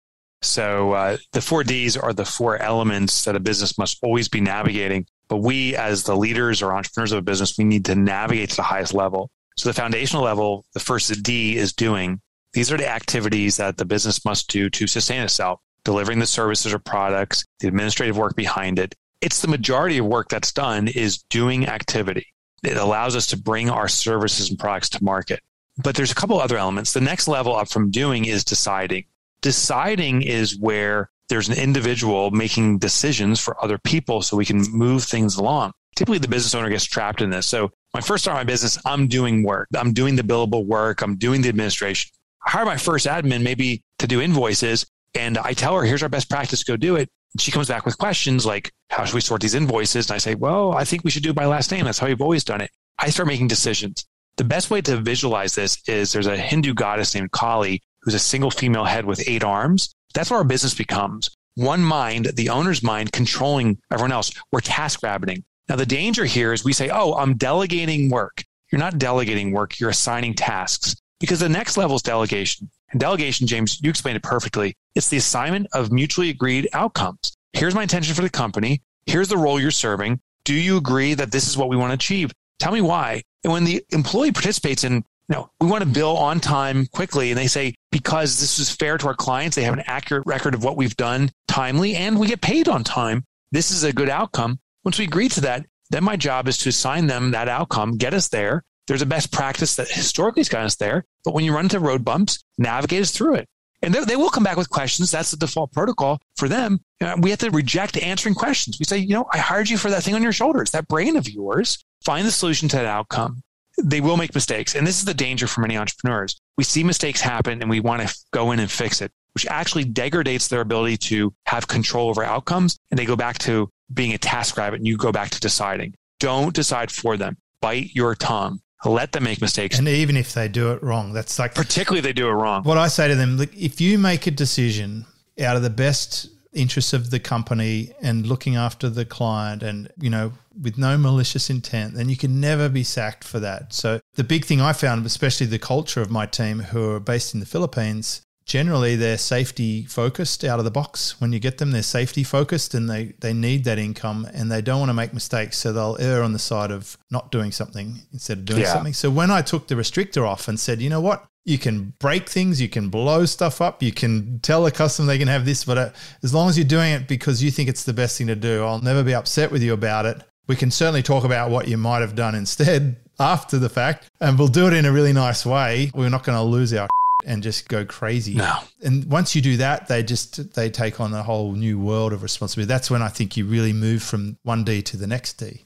So 0.45 0.93
uh, 0.93 1.17
the 1.33 1.41
four 1.41 1.65
Ds 1.65 1.97
are 1.97 2.13
the 2.13 2.25
four 2.25 2.59
elements 2.59 3.25
that 3.25 3.35
a 3.35 3.41
business 3.41 3.79
must 3.79 3.99
always 4.03 4.29
be 4.29 4.41
navigating. 4.41 5.07
But 5.35 5.43
we, 5.43 5.75
as 5.75 6.05
the 6.05 6.17
leaders 6.17 6.63
or 6.63 6.73
entrepreneurs 6.73 7.11
of 7.11 7.19
a 7.19 7.23
business, 7.23 7.59
we 7.59 7.65
need 7.65 7.87
to 7.87 7.97
navigate 7.97 8.51
to 8.51 8.57
the 8.57 8.63
highest 8.63 8.95
level. 8.95 9.33
So 9.57 9.69
the 9.69 9.73
foundational 9.73 10.23
level, 10.23 10.65
the 10.75 10.79
first 10.79 11.25
D 11.25 11.57
is 11.57 11.73
doing. 11.73 12.21
These 12.53 12.71
are 12.71 12.77
the 12.77 12.89
activities 12.89 13.57
that 13.57 13.77
the 13.77 13.85
business 13.85 14.25
must 14.25 14.49
do 14.49 14.71
to 14.71 14.87
sustain 14.87 15.23
itself, 15.23 15.59
delivering 15.83 16.21
the 16.21 16.27
services 16.27 16.73
or 16.73 16.79
products, 16.79 17.45
the 17.59 17.67
administrative 17.67 18.17
work 18.17 18.37
behind 18.37 18.79
it. 18.79 18.95
It's 19.21 19.43
the 19.43 19.49
majority 19.49 19.99
of 19.99 20.07
work 20.07 20.29
that's 20.29 20.53
done 20.53 20.87
is 20.87 21.19
doing 21.19 21.67
activity. 21.67 22.29
It 22.63 22.77
allows 22.77 23.17
us 23.17 23.27
to 23.27 23.37
bring 23.37 23.69
our 23.69 23.89
services 23.89 24.51
and 24.51 24.57
products 24.57 24.91
to 24.91 25.03
market. 25.03 25.41
But 25.83 25.97
there's 25.97 26.13
a 26.13 26.15
couple 26.15 26.39
other 26.39 26.59
elements. 26.59 26.93
The 26.93 27.01
next 27.01 27.27
level 27.27 27.57
up 27.57 27.69
from 27.69 27.91
doing 27.91 28.27
is 28.27 28.45
deciding 28.45 29.07
deciding 29.41 30.23
is 30.23 30.57
where 30.61 31.11
there's 31.29 31.49
an 31.49 31.59
individual 31.59 32.31
making 32.31 32.79
decisions 32.79 33.41
for 33.41 33.63
other 33.63 33.79
people 33.79 34.23
so 34.23 34.37
we 34.37 34.45
can 34.45 34.63
move 34.71 35.05
things 35.05 35.37
along. 35.37 35.73
Typically, 35.97 36.19
the 36.19 36.29
business 36.29 36.55
owner 36.55 36.69
gets 36.69 36.85
trapped 36.85 37.21
in 37.21 37.31
this. 37.31 37.47
So, 37.47 37.71
I 37.95 38.01
first 38.01 38.25
started 38.25 38.41
my 38.41 38.45
business, 38.45 38.77
I'm 38.85 39.07
doing 39.07 39.45
work. 39.45 39.69
I'm 39.77 39.93
doing 39.93 40.17
the 40.17 40.23
billable 40.23 40.67
work. 40.67 41.01
I'm 41.01 41.17
doing 41.17 41.43
the 41.43 41.49
administration. 41.49 42.11
I 42.45 42.51
hire 42.51 42.65
my 42.65 42.77
first 42.77 43.07
admin 43.07 43.43
maybe 43.43 43.83
to 44.01 44.09
do 44.09 44.21
invoices, 44.21 44.85
and 45.15 45.39
I 45.39 45.53
tell 45.53 45.77
her, 45.77 45.85
here's 45.85 46.03
our 46.03 46.09
best 46.09 46.29
practice, 46.29 46.65
go 46.65 46.77
do 46.77 46.97
it. 46.97 47.09
She 47.39 47.53
comes 47.53 47.69
back 47.69 47.85
with 47.85 47.97
questions 47.99 48.45
like, 48.45 48.73
how 48.91 49.05
should 49.05 49.15
we 49.15 49.21
sort 49.21 49.41
these 49.41 49.55
invoices? 49.55 50.09
And 50.09 50.15
I 50.15 50.19
say, 50.19 50.35
well, 50.35 50.73
I 50.73 50.85
think 50.85 51.05
we 51.05 51.11
should 51.11 51.23
do 51.23 51.31
it 51.31 51.37
by 51.37 51.47
last 51.47 51.71
name. 51.71 51.85
That's 51.85 51.99
how 51.99 52.07
we've 52.07 52.21
always 52.21 52.45
done 52.45 52.61
it. 52.61 52.71
I 52.99 53.11
start 53.11 53.29
making 53.29 53.49
decisions. 53.49 54.05
The 54.37 54.45
best 54.45 54.71
way 54.71 54.81
to 54.83 54.97
visualize 54.97 55.55
this 55.55 55.81
is 55.89 56.13
there's 56.13 56.27
a 56.27 56.37
Hindu 56.37 56.75
goddess 56.75 57.15
named 57.15 57.31
Kali 57.31 57.83
who's 58.05 58.15
a 58.15 58.19
single 58.19 58.51
female 58.51 58.85
head 58.85 59.05
with 59.05 59.29
eight 59.29 59.43
arms. 59.43 59.95
That's 60.15 60.31
what 60.31 60.37
our 60.37 60.45
business 60.45 60.75
becomes. 60.75 61.35
One 61.57 61.83
mind, 61.83 62.27
the 62.35 62.51
owner's 62.51 62.83
mind, 62.83 63.13
controlling 63.13 63.79
everyone 63.93 64.13
else. 64.13 64.33
We're 64.53 64.61
task 64.61 65.03
rabbiting. 65.03 65.45
Now, 65.69 65.77
the 65.77 65.87
danger 65.87 66.25
here 66.25 66.53
is 66.53 66.65
we 66.65 66.73
say, 66.73 66.91
oh, 66.91 67.15
I'm 67.15 67.37
delegating 67.37 68.11
work. 68.11 68.45
You're 68.71 68.81
not 68.81 68.99
delegating 68.99 69.53
work, 69.53 69.79
you're 69.79 69.91
assigning 69.91 70.35
tasks 70.35 70.97
because 71.21 71.41
the 71.41 71.49
next 71.49 71.77
level 71.77 71.97
is 71.97 72.03
delegation. 72.03 72.71
And 72.91 73.01
delegation, 73.01 73.47
James, 73.47 73.81
you 73.83 73.89
explained 73.89 74.17
it 74.17 74.23
perfectly. 74.23 74.75
It's 74.95 75.09
the 75.09 75.17
assignment 75.17 75.69
of 75.73 75.93
mutually 75.93 76.31
agreed 76.31 76.69
outcomes. 76.73 77.37
Here's 77.53 77.75
my 77.75 77.83
intention 77.83 78.15
for 78.15 78.23
the 78.23 78.31
company. 78.31 78.83
Here's 79.07 79.29
the 79.29 79.37
role 79.37 79.61
you're 79.61 79.71
serving. 79.71 80.21
Do 80.45 80.55
you 80.55 80.77
agree 80.77 81.15
that 81.15 81.33
this 81.33 81.49
is 81.49 81.57
what 81.57 81.69
we 81.69 81.77
want 81.77 81.91
to 81.91 81.95
achieve? 81.95 82.33
Tell 82.59 82.73
me 82.73 82.81
why. 82.81 83.23
And 83.43 83.53
when 83.53 83.65
the 83.65 83.85
employee 83.91 84.33
participates 84.33 84.85
in, 84.85 84.95
you 84.95 85.03
know, 85.29 85.51
we 85.61 85.69
want 85.69 85.83
to 85.83 85.89
bill 85.89 86.17
on 86.17 86.41
time 86.41 86.87
quickly, 86.87 87.31
and 87.31 87.39
they 87.39 87.47
say, 87.47 87.74
because 87.95 88.41
this 88.41 88.59
is 88.59 88.73
fair 88.73 88.99
to 88.99 89.07
our 89.07 89.15
clients, 89.15 89.55
they 89.55 89.63
have 89.63 89.73
an 89.73 89.85
accurate 89.87 90.27
record 90.27 90.53
of 90.53 90.65
what 90.65 90.77
we've 90.77 90.97
done 90.97 91.31
timely, 91.47 91.95
and 91.95 92.19
we 92.19 92.27
get 92.27 92.41
paid 92.41 92.67
on 92.67 92.83
time. 92.83 93.23
This 93.53 93.71
is 93.71 93.85
a 93.85 93.93
good 93.93 94.09
outcome. 94.09 94.59
Once 94.85 94.99
we 94.99 95.05
agree 95.05 95.29
to 95.29 95.41
that, 95.43 95.65
then 95.91 96.03
my 96.03 96.17
job 96.17 96.49
is 96.49 96.59
to 96.59 96.71
assign 96.71 97.07
them 97.07 97.31
that 97.31 97.49
outcome, 97.49 97.97
get 97.97 98.13
us 98.13 98.27
there. 98.27 98.65
There's 98.89 99.01
a 99.01 99.07
best 99.07 99.31
practice 99.31 99.77
that 99.77 99.89
historically 99.89 100.41
has 100.41 100.49
gotten 100.49 100.67
us 100.67 100.75
there. 100.75 101.05
But 101.25 101.35
when 101.35 101.45
you 101.45 101.55
run 101.55 101.67
into 101.67 101.79
road 101.79 102.05
bumps, 102.05 102.43
navigate 102.59 103.03
us 103.03 103.13
through 103.13 103.37
it. 103.37 103.49
And 103.81 103.95
they, 103.95 104.17
will 104.17 104.29
come 104.29 104.43
back 104.43 104.57
with 104.57 104.71
questions. 104.71 105.13
That's 105.13 105.31
the 105.31 105.37
default 105.37 105.71
protocol 105.71 106.19
for 106.37 106.49
them. 106.49 106.81
Uh, 107.01 107.15
we 107.21 107.31
have 107.31 107.39
to 107.41 107.51
reject 107.51 107.97
answering 107.97 108.35
questions. 108.35 108.77
We 108.81 108.87
say, 108.87 108.99
you 108.99 109.15
know, 109.15 109.27
I 109.33 109.39
hired 109.39 109.71
you 109.71 109.79
for 109.79 109.91
that 109.91 110.03
thing 110.03 110.17
on 110.17 110.23
your 110.23 110.33
shoulders, 110.33 110.73
that 110.73 110.89
brain 110.89 111.15
of 111.15 111.29
yours. 111.29 111.79
Find 112.03 112.27
the 112.27 112.33
solution 112.33 112.69
to 112.71 112.77
that 112.77 112.87
outcome. 112.87 113.44
They 113.83 114.01
will 114.01 114.17
make 114.17 114.35
mistakes. 114.35 114.75
And 114.75 114.87
this 114.87 114.99
is 114.99 115.05
the 115.05 115.15
danger 115.15 115.47
for 115.47 115.61
many 115.61 115.77
entrepreneurs. 115.77 116.41
We 116.57 116.65
see 116.65 116.85
mistakes 116.85 117.21
happen 117.21 117.61
and 117.61 117.71
we 117.71 117.81
want 117.81 118.07
to 118.07 118.15
go 118.33 118.53
in 118.53 118.61
and 118.61 118.71
fix 118.71 119.01
it, 119.01 119.13
which 119.35 119.47
actually 119.47 119.85
degrades 119.85 120.49
their 120.49 120.61
ability 120.61 120.97
to 120.99 121.35
have 121.47 121.67
control 121.67 122.09
over 122.09 122.23
outcomes. 122.25 122.79
And 122.91 122.99
they 122.99 123.05
go 123.05 123.17
back 123.17 123.39
to 123.41 123.69
being 123.93 124.15
a 124.15 124.19
task 124.19 124.57
rabbit 124.57 124.77
and 124.77 124.87
you 124.87 124.97
go 124.97 125.13
back 125.13 125.31
to 125.31 125.41
deciding. 125.41 125.95
Don't 126.21 126.55
decide 126.55 126.91
for 126.91 127.17
them. 127.17 127.37
Bite 127.61 127.95
your 127.95 128.15
tongue. 128.15 128.61
Let 128.85 129.13
them 129.13 129.25
make 129.25 129.41
mistakes. 129.41 129.79
And 129.79 129.89
even 129.89 130.17
if 130.17 130.35
they 130.35 130.47
do 130.47 130.73
it 130.73 130.83
wrong, 130.83 131.15
that's 131.15 131.39
like 131.39 131.55
particularly 131.55 132.03
they 132.03 132.13
do 132.13 132.29
it 132.29 132.33
wrong. 132.33 132.65
What 132.65 132.77
I 132.77 132.89
say 132.89 133.09
to 133.09 133.15
them, 133.15 133.39
look, 133.39 133.55
if 133.57 133.81
you 133.81 133.99
make 133.99 134.27
a 134.27 134.31
decision 134.31 135.07
out 135.41 135.57
of 135.57 135.63
the 135.63 135.71
best 135.71 136.29
interests 136.55 136.93
of 136.93 137.11
the 137.11 137.21
company 137.21 137.93
and 138.01 138.27
looking 138.27 138.57
after 138.57 138.89
the 138.89 139.05
client 139.05 139.63
and 139.63 139.91
you 140.01 140.11
know 140.11 140.33
with 140.63 140.79
no 140.79 140.97
malicious 140.97 141.51
intent 141.51 141.95
then 141.95 142.09
you 142.09 142.17
can 142.17 142.41
never 142.41 142.69
be 142.69 142.85
sacked 142.85 143.25
for 143.25 143.41
that. 143.41 143.73
So 143.73 144.01
the 144.15 144.25
big 144.25 144.45
thing 144.45 144.61
i 144.61 144.73
found 144.73 145.05
especially 145.05 145.47
the 145.47 145.59
culture 145.59 146.01
of 146.01 146.11
my 146.11 146.27
team 146.27 146.61
who 146.61 146.91
are 146.91 147.01
based 147.01 147.35
in 147.35 147.41
the 147.41 147.47
philippines 147.47 148.23
generally 148.47 148.95
they're 148.97 149.19
safety 149.19 149.85
focused 149.85 150.45
out 150.45 150.59
of 150.59 150.65
the 150.65 150.71
box. 150.71 151.21
When 151.21 151.33
you 151.33 151.39
get 151.39 151.59
them, 151.59 151.71
they're 151.71 151.83
safety 151.83 152.23
focused 152.23 152.75
and 152.75 152.89
they, 152.89 153.15
they 153.21 153.33
need 153.33 153.65
that 153.65 153.79
income 153.79 154.29
and 154.33 154.51
they 154.51 154.61
don't 154.61 154.81
want 154.81 154.91
to 154.91 154.95
make 154.95 155.15
mistakes. 155.15 155.59
So 155.59 155.73
they'll 155.73 155.97
err 155.99 156.23
on 156.23 156.33
the 156.33 156.39
side 156.39 156.71
of 156.71 156.99
not 157.11 157.31
doing 157.31 157.53
something 157.53 158.01
instead 158.13 158.39
of 158.39 158.45
doing 158.45 158.63
yeah. 158.63 158.73
something. 158.73 158.93
So 158.93 159.11
when 159.11 159.31
I 159.31 159.43
took 159.43 159.69
the 159.69 159.75
restrictor 159.75 160.27
off 160.27 160.49
and 160.49 160.59
said, 160.59 160.81
you 160.81 160.91
know 160.91 161.01
what? 161.01 161.25
You 161.47 161.59
can 161.59 161.93
break 161.99 162.29
things, 162.29 162.59
you 162.59 162.71
can 162.71 162.89
blow 162.89 163.27
stuff 163.27 163.61
up, 163.61 163.83
you 163.83 163.93
can 163.93 164.41
tell 164.41 164.65
a 164.65 164.71
customer 164.71 165.09
they 165.09 165.19
can 165.19 165.29
have 165.29 165.45
this, 165.45 165.63
but 165.65 165.77
uh, 165.77 165.91
as 166.23 166.33
long 166.33 166.49
as 166.49 166.57
you're 166.57 166.67
doing 166.67 166.93
it 166.93 167.07
because 167.07 167.43
you 167.43 167.51
think 167.51 167.69
it's 167.69 167.85
the 167.85 167.93
best 167.93 168.17
thing 168.17 168.29
to 168.29 168.35
do, 168.35 168.65
I'll 168.65 168.81
never 168.81 169.03
be 169.03 169.15
upset 169.15 169.51
with 169.51 169.63
you 169.63 169.75
about 169.75 170.07
it. 170.07 170.23
We 170.47 170.57
can 170.57 170.71
certainly 170.71 171.03
talk 171.03 171.23
about 171.23 171.51
what 171.51 171.69
you 171.69 171.77
might 171.77 172.01
have 172.01 172.15
done 172.15 172.35
instead 172.35 172.97
after 173.21 173.59
the 173.59 173.69
fact, 173.69 174.11
and 174.23 174.39
we'll 174.39 174.49
do 174.49 174.67
it 174.69 174.73
in 174.73 174.87
a 174.87 174.93
really 174.93 175.13
nice 175.13 175.45
way. 175.45 175.91
We're 175.95 176.09
not 176.09 176.25
going 176.25 176.37
to 176.37 176.43
lose 176.43 176.73
our 176.73 176.89
and 177.27 177.43
just 177.43 177.69
go 177.69 177.85
crazy. 177.85 178.35
No. 178.35 178.59
And 178.83 179.05
once 179.07 179.35
you 179.35 179.43
do 179.43 179.57
that, 179.59 179.89
they 179.89 180.03
just 180.03 180.55
they 180.55 180.71
take 180.71 181.01
on 181.01 181.13
a 181.15 181.23
whole 181.23 181.53
new 181.53 181.79
world 181.79 182.13
of 182.13 182.23
responsibility. 182.23 182.69
That's 182.69 182.91
when 182.91 183.03
I 183.03 183.09
think 183.09 183.37
you 183.37 183.47
really 183.47 183.73
move 183.73 184.03
from 184.03 184.39
one 184.43 184.65
D 184.65 184.83
to 184.83 184.97
the 184.97 185.07
next 185.07 185.35
D. 185.35 185.65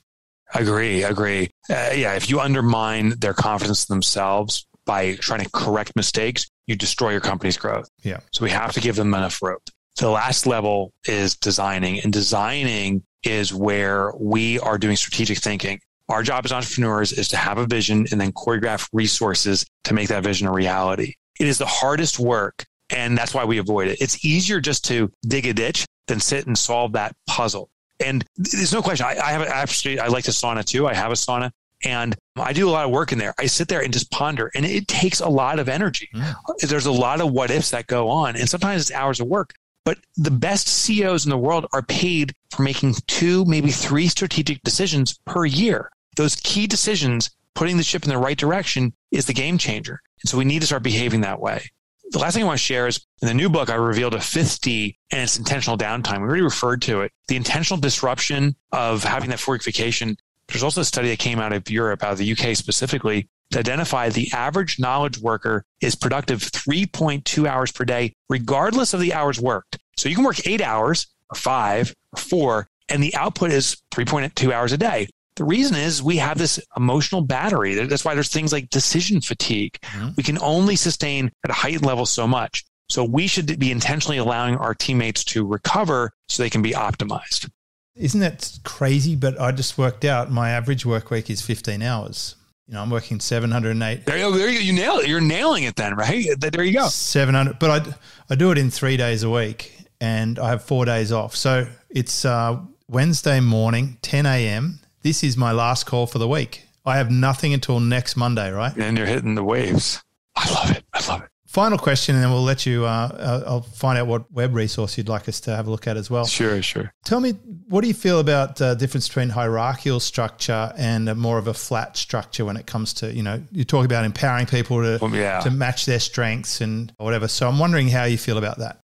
Agree, 0.54 1.02
agree. 1.02 1.50
Uh, 1.68 1.90
yeah, 1.94 2.14
if 2.14 2.30
you 2.30 2.40
undermine 2.40 3.10
their 3.18 3.34
confidence 3.34 3.88
in 3.88 3.94
themselves 3.94 4.66
by 4.86 5.14
trying 5.16 5.44
to 5.44 5.50
correct 5.50 5.94
mistakes, 5.94 6.48
you 6.66 6.74
destroy 6.74 7.10
your 7.10 7.20
company's 7.20 7.58
growth. 7.58 7.88
Yeah. 8.02 8.20
So 8.32 8.44
we 8.44 8.50
have 8.50 8.72
to 8.72 8.80
give 8.80 8.96
them 8.96 9.12
enough 9.12 9.42
rope. 9.42 9.62
So 9.96 10.06
the 10.06 10.12
last 10.12 10.46
level 10.46 10.92
is 11.06 11.36
designing, 11.36 12.00
and 12.00 12.12
designing 12.12 13.02
is 13.24 13.52
where 13.52 14.12
we 14.16 14.58
are 14.60 14.78
doing 14.78 14.96
strategic 14.96 15.38
thinking. 15.38 15.80
Our 16.08 16.22
job 16.22 16.46
as 16.46 16.52
entrepreneurs 16.52 17.12
is 17.12 17.28
to 17.28 17.36
have 17.36 17.58
a 17.58 17.66
vision 17.66 18.06
and 18.10 18.20
then 18.20 18.32
choreograph 18.32 18.88
resources 18.92 19.66
to 19.84 19.92
make 19.92 20.08
that 20.08 20.22
vision 20.22 20.46
a 20.46 20.52
reality. 20.52 21.14
It 21.38 21.46
is 21.46 21.58
the 21.58 21.66
hardest 21.66 22.18
work. 22.18 22.64
And 22.90 23.18
that's 23.18 23.34
why 23.34 23.44
we 23.44 23.58
avoid 23.58 23.88
it. 23.88 24.00
It's 24.00 24.24
easier 24.24 24.60
just 24.60 24.84
to 24.86 25.12
dig 25.26 25.46
a 25.46 25.52
ditch 25.52 25.86
than 26.06 26.20
sit 26.20 26.46
and 26.46 26.56
solve 26.56 26.92
that 26.92 27.14
puzzle. 27.26 27.68
And 28.04 28.24
there's 28.36 28.72
no 28.72 28.80
question. 28.80 29.06
I, 29.06 29.18
I 29.18 29.32
have 29.32 29.42
actually, 29.42 30.00
I 30.00 30.06
like 30.06 30.24
to 30.24 30.30
sauna 30.30 30.64
too. 30.64 30.86
I 30.86 30.94
have 30.94 31.10
a 31.10 31.14
sauna 31.14 31.50
and 31.84 32.16
I 32.36 32.52
do 32.52 32.68
a 32.68 32.72
lot 32.72 32.84
of 32.84 32.90
work 32.90 33.12
in 33.12 33.18
there. 33.18 33.34
I 33.38 33.46
sit 33.46 33.68
there 33.68 33.82
and 33.82 33.92
just 33.92 34.10
ponder, 34.10 34.50
and 34.54 34.64
it 34.64 34.88
takes 34.88 35.20
a 35.20 35.28
lot 35.28 35.58
of 35.58 35.68
energy. 35.68 36.08
Mm. 36.14 36.68
There's 36.68 36.86
a 36.86 36.92
lot 36.92 37.20
of 37.20 37.32
what 37.32 37.50
ifs 37.50 37.70
that 37.70 37.86
go 37.86 38.08
on, 38.08 38.36
and 38.36 38.48
sometimes 38.48 38.82
it's 38.82 38.92
hours 38.92 39.20
of 39.20 39.28
work. 39.28 39.54
But 39.84 39.98
the 40.16 40.30
best 40.30 40.68
CEOs 40.68 41.24
in 41.24 41.30
the 41.30 41.38
world 41.38 41.66
are 41.72 41.82
paid 41.82 42.34
for 42.50 42.62
making 42.62 42.94
two, 43.06 43.44
maybe 43.44 43.70
three 43.70 44.08
strategic 44.08 44.62
decisions 44.62 45.18
per 45.24 45.46
year. 45.46 45.90
Those 46.16 46.36
key 46.36 46.66
decisions, 46.66 47.30
putting 47.58 47.76
the 47.76 47.82
ship 47.82 48.04
in 48.04 48.08
the 48.08 48.16
right 48.16 48.38
direction, 48.38 48.92
is 49.10 49.26
the 49.26 49.34
game 49.34 49.58
changer. 49.58 50.00
And 50.22 50.30
so 50.30 50.38
we 50.38 50.44
need 50.44 50.60
to 50.60 50.66
start 50.66 50.84
behaving 50.84 51.22
that 51.22 51.40
way. 51.40 51.68
The 52.12 52.20
last 52.20 52.34
thing 52.34 52.44
I 52.44 52.46
want 52.46 52.60
to 52.60 52.64
share 52.64 52.86
is 52.86 53.04
in 53.20 53.26
the 53.26 53.34
new 53.34 53.48
book, 53.48 53.68
I 53.68 53.74
revealed 53.74 54.14
a 54.14 54.20
fifth 54.20 54.60
D 54.60 54.96
and 55.10 55.22
its 55.22 55.36
intentional 55.36 55.76
downtime. 55.76 56.18
We 56.18 56.28
already 56.28 56.42
referred 56.42 56.82
to 56.82 57.00
it. 57.00 57.10
The 57.26 57.34
intentional 57.34 57.80
disruption 57.80 58.54
of 58.70 59.02
having 59.02 59.30
that 59.30 59.40
vacation. 59.40 60.16
There's 60.46 60.62
also 60.62 60.82
a 60.82 60.84
study 60.84 61.08
that 61.08 61.18
came 61.18 61.40
out 61.40 61.52
of 61.52 61.68
Europe, 61.68 62.04
out 62.04 62.12
of 62.12 62.18
the 62.18 62.30
UK 62.30 62.54
specifically, 62.54 63.28
to 63.50 63.58
identify 63.58 64.08
the 64.08 64.30
average 64.32 64.78
knowledge 64.78 65.18
worker 65.18 65.64
is 65.80 65.96
productive 65.96 66.38
3.2 66.38 67.48
hours 67.48 67.72
per 67.72 67.84
day, 67.84 68.14
regardless 68.28 68.94
of 68.94 69.00
the 69.00 69.12
hours 69.12 69.40
worked. 69.40 69.78
So 69.96 70.08
you 70.08 70.14
can 70.14 70.24
work 70.24 70.46
eight 70.46 70.62
hours 70.62 71.08
or 71.28 71.34
five 71.34 71.92
or 72.12 72.20
four, 72.20 72.68
and 72.88 73.02
the 73.02 73.16
output 73.16 73.50
is 73.50 73.76
3.2 73.92 74.52
hours 74.52 74.70
a 74.70 74.78
day. 74.78 75.08
The 75.38 75.44
reason 75.44 75.76
is 75.76 76.02
we 76.02 76.16
have 76.16 76.36
this 76.36 76.58
emotional 76.76 77.20
battery. 77.20 77.74
That's 77.74 78.04
why 78.04 78.14
there's 78.14 78.28
things 78.28 78.52
like 78.52 78.70
decision 78.70 79.20
fatigue. 79.20 79.78
Mm-hmm. 79.82 80.08
We 80.16 80.24
can 80.24 80.36
only 80.40 80.74
sustain 80.74 81.30
at 81.44 81.50
a 81.50 81.52
heightened 81.52 81.86
level 81.86 82.06
so 82.06 82.26
much. 82.26 82.64
So 82.88 83.04
we 83.04 83.28
should 83.28 83.56
be 83.56 83.70
intentionally 83.70 84.18
allowing 84.18 84.56
our 84.56 84.74
teammates 84.74 85.22
to 85.26 85.46
recover 85.46 86.10
so 86.28 86.42
they 86.42 86.50
can 86.50 86.60
be 86.60 86.72
optimized. 86.72 87.48
Isn't 87.94 88.18
that 88.18 88.58
crazy? 88.64 89.14
But 89.14 89.40
I 89.40 89.52
just 89.52 89.78
worked 89.78 90.04
out 90.04 90.28
my 90.28 90.50
average 90.50 90.84
work 90.84 91.12
week 91.12 91.30
is 91.30 91.40
15 91.40 91.82
hours. 91.82 92.34
You 92.66 92.74
know, 92.74 92.82
I'm 92.82 92.90
working 92.90 93.20
708. 93.20 94.06
There 94.06 94.16
you 94.16 94.22
go. 94.24 94.32
There 94.32 94.48
you, 94.48 94.58
you 94.58 94.72
nail 94.72 94.96
it. 94.96 95.06
You're 95.06 95.20
nailing 95.20 95.62
it 95.62 95.76
then, 95.76 95.94
right? 95.94 96.26
There 96.40 96.64
you 96.64 96.72
go. 96.72 96.88
700. 96.88 97.60
But 97.60 97.70
I, 97.70 97.94
I 98.28 98.34
do 98.34 98.50
it 98.50 98.58
in 98.58 98.72
three 98.72 98.96
days 98.96 99.22
a 99.22 99.30
week 99.30 99.86
and 100.00 100.36
I 100.40 100.48
have 100.48 100.64
four 100.64 100.84
days 100.84 101.12
off. 101.12 101.36
So 101.36 101.68
it's 101.90 102.24
uh, 102.24 102.58
Wednesday 102.88 103.38
morning, 103.38 103.98
10 104.02 104.26
a.m 104.26 104.80
this 105.08 105.24
is 105.24 105.38
my 105.38 105.52
last 105.52 105.86
call 105.86 106.06
for 106.06 106.18
the 106.18 106.28
week. 106.28 106.66
I 106.84 106.98
have 106.98 107.10
nothing 107.10 107.54
until 107.54 107.80
next 107.80 108.14
Monday, 108.14 108.50
right? 108.52 108.76
And 108.76 108.98
you're 108.98 109.06
hitting 109.06 109.36
the 109.36 109.42
waves. 109.42 110.02
I 110.36 110.52
love 110.52 110.70
it. 110.76 110.84
I 110.92 111.06
love 111.08 111.22
it. 111.22 111.30
Final 111.46 111.78
question, 111.78 112.14
and 112.14 112.22
then 112.22 112.30
we'll 112.30 112.42
let 112.42 112.66
you. 112.66 112.84
Uh, 112.84 113.08
uh, 113.14 113.44
I'll 113.46 113.62
find 113.62 113.98
out 113.98 114.06
what 114.06 114.30
web 114.30 114.54
resource 114.54 114.98
you'd 114.98 115.08
like 115.08 115.26
us 115.26 115.40
to 115.40 115.56
have 115.56 115.66
a 115.66 115.70
look 115.70 115.86
at 115.86 115.96
as 115.96 116.10
well. 116.10 116.26
Sure, 116.26 116.60
sure. 116.60 116.92
Tell 117.06 117.20
me, 117.20 117.30
what 117.68 117.80
do 117.80 117.88
you 117.88 117.94
feel 117.94 118.20
about 118.20 118.56
the 118.56 118.66
uh, 118.66 118.74
difference 118.74 119.08
between 119.08 119.30
hierarchical 119.30 119.98
structure 119.98 120.74
and 120.76 121.16
more 121.16 121.38
of 121.38 121.46
a 121.46 121.54
flat 121.54 121.96
structure 121.96 122.44
when 122.44 122.58
it 122.58 122.66
comes 122.66 122.92
to 122.94 123.10
you 123.10 123.22
know 123.22 123.42
you 123.50 123.64
talk 123.64 123.86
about 123.86 124.04
empowering 124.04 124.44
people 124.44 124.82
to 124.82 124.98
well, 125.00 125.14
yeah. 125.14 125.40
to 125.40 125.50
match 125.50 125.86
their 125.86 126.00
strengths 126.00 126.60
and 126.60 126.92
whatever. 126.98 127.28
So 127.28 127.48
I'm 127.48 127.58
wondering 127.58 127.88
how 127.88 128.04
you 128.04 128.18
feel 128.18 128.36
about 128.36 128.58
that. 128.58 128.82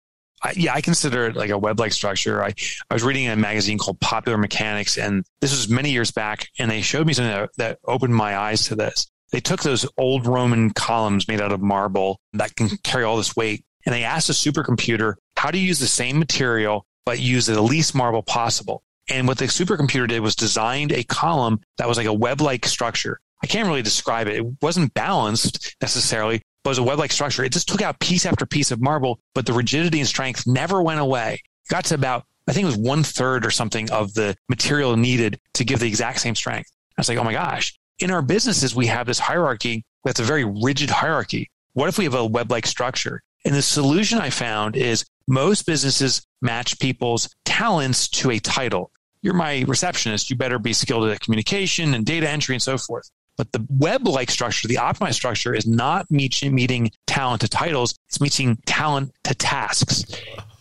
I, 0.42 0.52
yeah, 0.56 0.74
I 0.74 0.80
consider 0.80 1.26
it 1.26 1.36
like 1.36 1.50
a 1.50 1.58
web-like 1.58 1.92
structure. 1.92 2.42
I, 2.42 2.54
I 2.90 2.94
was 2.94 3.02
reading 3.02 3.28
a 3.28 3.36
magazine 3.36 3.78
called 3.78 4.00
Popular 4.00 4.38
Mechanics, 4.38 4.96
and 4.96 5.24
this 5.40 5.50
was 5.52 5.68
many 5.68 5.90
years 5.90 6.10
back, 6.10 6.48
and 6.58 6.70
they 6.70 6.80
showed 6.80 7.06
me 7.06 7.12
something 7.12 7.32
that, 7.32 7.50
that 7.56 7.78
opened 7.84 8.14
my 8.14 8.36
eyes 8.36 8.64
to 8.66 8.74
this. 8.74 9.08
They 9.30 9.40
took 9.40 9.62
those 9.62 9.86
old 9.98 10.26
Roman 10.26 10.70
columns 10.70 11.28
made 11.28 11.40
out 11.40 11.52
of 11.52 11.60
marble 11.60 12.20
that 12.32 12.56
can 12.56 12.68
carry 12.82 13.04
all 13.04 13.16
this 13.16 13.36
weight, 13.36 13.64
and 13.84 13.94
they 13.94 14.04
asked 14.04 14.30
a 14.30 14.32
supercomputer 14.32 15.14
how 15.36 15.50
to 15.50 15.58
use 15.58 15.78
the 15.78 15.86
same 15.86 16.18
material 16.18 16.86
but 17.04 17.20
use 17.20 17.46
the 17.46 17.60
least 17.62 17.94
marble 17.94 18.22
possible. 18.22 18.82
And 19.08 19.26
what 19.26 19.38
the 19.38 19.46
supercomputer 19.46 20.08
did 20.08 20.20
was 20.20 20.36
designed 20.36 20.92
a 20.92 21.04
column 21.04 21.60
that 21.78 21.88
was 21.88 21.96
like 21.96 22.06
a 22.06 22.12
web-like 22.12 22.66
structure. 22.66 23.18
I 23.42 23.46
can't 23.46 23.66
really 23.66 23.80
describe 23.80 24.26
it. 24.26 24.36
It 24.36 24.46
wasn't 24.60 24.92
balanced 24.92 25.74
necessarily, 25.80 26.42
was 26.68 26.78
a 26.78 26.82
web-like 26.82 27.12
structure. 27.12 27.44
It 27.44 27.52
just 27.52 27.68
took 27.68 27.82
out 27.82 27.98
piece 28.00 28.26
after 28.26 28.46
piece 28.46 28.70
of 28.70 28.80
marble, 28.80 29.20
but 29.34 29.46
the 29.46 29.52
rigidity 29.52 29.98
and 29.98 30.08
strength 30.08 30.46
never 30.46 30.82
went 30.82 31.00
away. 31.00 31.34
It 31.34 31.68
got 31.70 31.84
to 31.86 31.94
about, 31.94 32.24
I 32.46 32.52
think 32.52 32.64
it 32.64 32.66
was 32.66 32.76
one 32.76 33.02
third 33.02 33.44
or 33.44 33.50
something 33.50 33.90
of 33.90 34.14
the 34.14 34.36
material 34.48 34.96
needed 34.96 35.40
to 35.54 35.64
give 35.64 35.80
the 35.80 35.88
exact 35.88 36.20
same 36.20 36.34
strength. 36.34 36.70
I 36.96 37.00
was 37.00 37.08
like, 37.08 37.18
oh 37.18 37.24
my 37.24 37.32
gosh. 37.32 37.78
In 37.98 38.10
our 38.10 38.22
businesses, 38.22 38.74
we 38.74 38.86
have 38.86 39.06
this 39.06 39.18
hierarchy 39.18 39.84
that's 40.04 40.20
a 40.20 40.24
very 40.24 40.44
rigid 40.44 40.90
hierarchy. 40.90 41.50
What 41.72 41.88
if 41.88 41.98
we 41.98 42.04
have 42.04 42.14
a 42.14 42.24
web-like 42.24 42.66
structure? 42.66 43.22
And 43.44 43.54
the 43.54 43.62
solution 43.62 44.18
I 44.18 44.30
found 44.30 44.76
is 44.76 45.04
most 45.26 45.66
businesses 45.66 46.26
match 46.40 46.78
people's 46.78 47.28
talents 47.44 48.08
to 48.08 48.30
a 48.30 48.38
title. 48.38 48.90
You're 49.22 49.34
my 49.34 49.64
receptionist. 49.66 50.30
You 50.30 50.36
better 50.36 50.58
be 50.58 50.72
skilled 50.72 51.08
at 51.08 51.20
communication 51.20 51.94
and 51.94 52.06
data 52.06 52.28
entry 52.28 52.54
and 52.54 52.62
so 52.62 52.78
forth. 52.78 53.10
But 53.38 53.52
the 53.52 53.64
web 53.70 54.06
like 54.06 54.30
structure, 54.30 54.68
the 54.68 54.74
optimized 54.74 55.14
structure, 55.14 55.54
is 55.54 55.66
not 55.66 56.10
meeting, 56.10 56.54
meeting 56.54 56.90
talent 57.06 57.40
to 57.42 57.48
titles, 57.48 57.94
it's 58.08 58.20
meeting 58.20 58.58
talent 58.66 59.12
to 59.24 59.34
tasks. 59.34 60.04